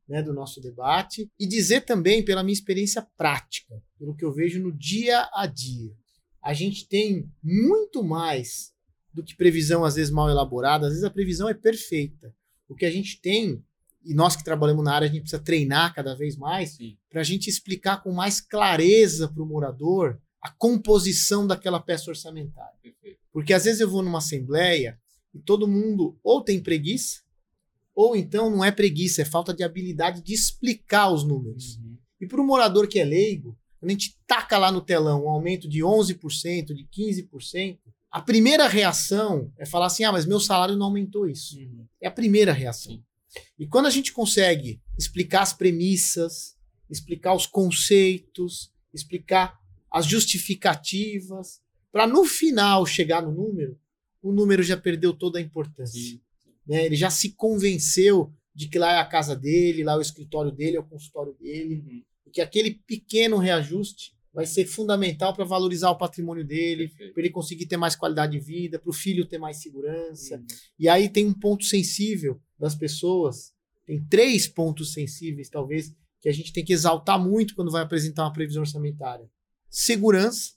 [0.08, 1.30] né, do nosso debate.
[1.38, 5.92] E dizer também, pela minha experiência prática, pelo que eu vejo no dia a dia,
[6.42, 8.71] a gente tem muito mais
[9.14, 10.88] do que previsão, às vezes, mal elaborada.
[10.88, 12.34] Às vezes, a previsão é perfeita.
[12.68, 13.64] O que a gente tem,
[14.03, 16.78] e nós que trabalhamos na área, a gente precisa treinar cada vez mais,
[17.09, 22.74] para a gente explicar com mais clareza para o morador a composição daquela peça orçamentária.
[22.82, 23.20] Perfeito.
[23.32, 24.99] Porque às vezes eu vou numa assembleia
[25.34, 27.22] e todo mundo ou tem preguiça,
[27.93, 31.78] ou então não é preguiça, é falta de habilidade de explicar os números.
[31.78, 31.97] Uhum.
[32.20, 35.30] E para o morador que é leigo, quando a gente taca lá no telão um
[35.30, 37.80] aumento de 11%, de 15%,
[38.12, 41.57] a primeira reação é falar assim: ah, mas meu salário não aumentou isso.
[41.57, 41.86] Uhum.
[42.01, 42.93] É a primeira reação.
[42.93, 43.03] Sim.
[43.57, 46.57] E quando a gente consegue explicar as premissas,
[46.89, 49.57] explicar os conceitos, explicar
[49.89, 53.80] as justificativas, para no final chegar no número,
[54.22, 56.20] o número já perdeu toda a importância.
[56.68, 56.86] Né?
[56.86, 60.51] Ele já se convenceu de que lá é a casa dele, lá é o escritório
[60.51, 62.03] dele, é o consultório dele, uhum.
[62.28, 67.30] e que aquele pequeno reajuste vai ser fundamental para valorizar o patrimônio dele, para ele
[67.30, 70.38] conseguir ter mais qualidade de vida, para o filho ter mais segurança.
[70.38, 70.46] Uhum.
[70.80, 73.54] E aí tem um ponto sensível das pessoas,
[73.86, 78.24] tem três pontos sensíveis, talvez, que a gente tem que exaltar muito quando vai apresentar
[78.24, 79.30] uma previsão orçamentária
[79.72, 80.52] segurança,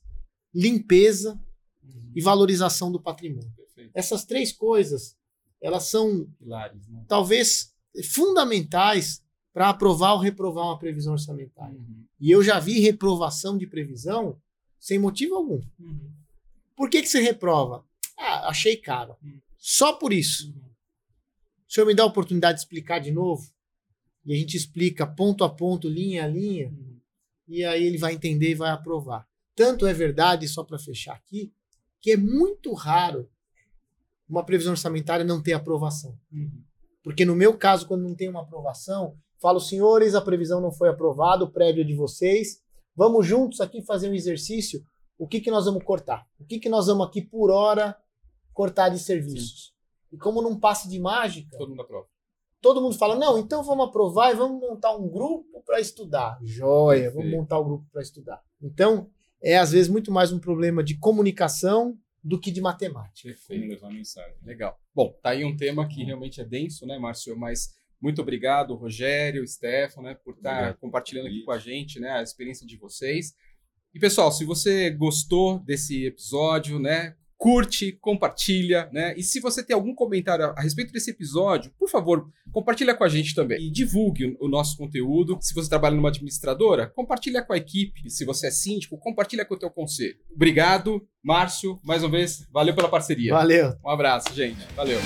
[0.53, 1.41] limpeza
[1.83, 2.13] uhum.
[2.15, 3.51] e valorização do patrimônio.
[3.57, 3.93] Perfeito.
[3.95, 5.17] Essas três coisas,
[5.63, 7.05] elas são Pilares, né?
[7.09, 7.73] talvez
[8.03, 9.23] fundamentais
[9.55, 11.79] para aprovar ou reprovar uma previsão orçamentária.
[11.79, 12.05] Uhum.
[12.21, 14.39] E eu já vi reprovação de previsão
[14.79, 15.63] sem motivo algum.
[15.79, 16.11] Uhum.
[16.77, 17.83] Por que, que você reprova?
[18.19, 19.17] Ah, achei caro.
[19.23, 19.41] Uhum.
[19.57, 20.49] Só por isso.
[20.49, 20.71] Uhum.
[21.67, 23.49] O senhor me dá a oportunidade de explicar de novo?
[24.27, 26.69] E a gente explica ponto a ponto, linha a linha.
[26.69, 26.95] Uhum
[27.47, 29.27] e aí ele vai entender e vai aprovar.
[29.55, 31.53] Tanto é verdade, só para fechar aqui,
[32.01, 33.29] que é muito raro
[34.29, 36.19] uma previsão orçamentária não ter aprovação.
[36.33, 36.63] Uhum.
[37.03, 40.89] Porque no meu caso, quando não tem uma aprovação, falo, senhores, a previsão não foi
[40.89, 42.63] aprovada, o prédio é de vocês,
[42.97, 44.83] vamos juntos aqui fazer um exercício,
[45.19, 46.27] o que, que nós vamos cortar?
[46.41, 47.95] O que, que nós vamos aqui por hora
[48.55, 49.67] cortar de serviços?
[49.67, 50.17] Sim.
[50.17, 51.59] E como num passe de mágica...
[51.59, 52.07] Todo mundo aprova
[52.63, 56.39] todo mundo fala: não, então vamos aprovar e vamos montar um grupo para estudar.
[56.43, 58.43] Joia, vamos montar o um grupo para estudar.
[58.63, 59.11] Então,
[59.43, 63.29] é às vezes muito mais um problema de comunicação do que de matemática.
[63.29, 63.69] Perfeito.
[63.69, 64.35] levar mensagem.
[64.43, 64.81] Legal.
[64.95, 67.37] Bom, tá aí um tema que realmente é denso, né, Márcio?
[67.39, 67.75] Mas
[68.05, 72.23] muito obrigado, Rogério, Stefano, né, por estar tá compartilhando aqui com a gente, né, a
[72.23, 73.33] experiência de vocês.
[73.95, 79.15] E pessoal, se você gostou desse episódio, né, curte, compartilha, né?
[79.17, 83.09] E se você tem algum comentário a respeito desse episódio, por favor, compartilha com a
[83.09, 83.59] gente também.
[83.61, 85.39] E divulgue o nosso conteúdo.
[85.41, 88.09] Se você trabalha numa administradora, compartilha com a equipe.
[88.11, 90.17] Se você é síndico, compartilha com o teu conselho.
[90.35, 93.33] Obrigado, Márcio, mais uma vez, valeu pela parceria.
[93.33, 93.75] Valeu.
[93.85, 94.61] Um abraço, gente.
[94.75, 94.99] Valeu.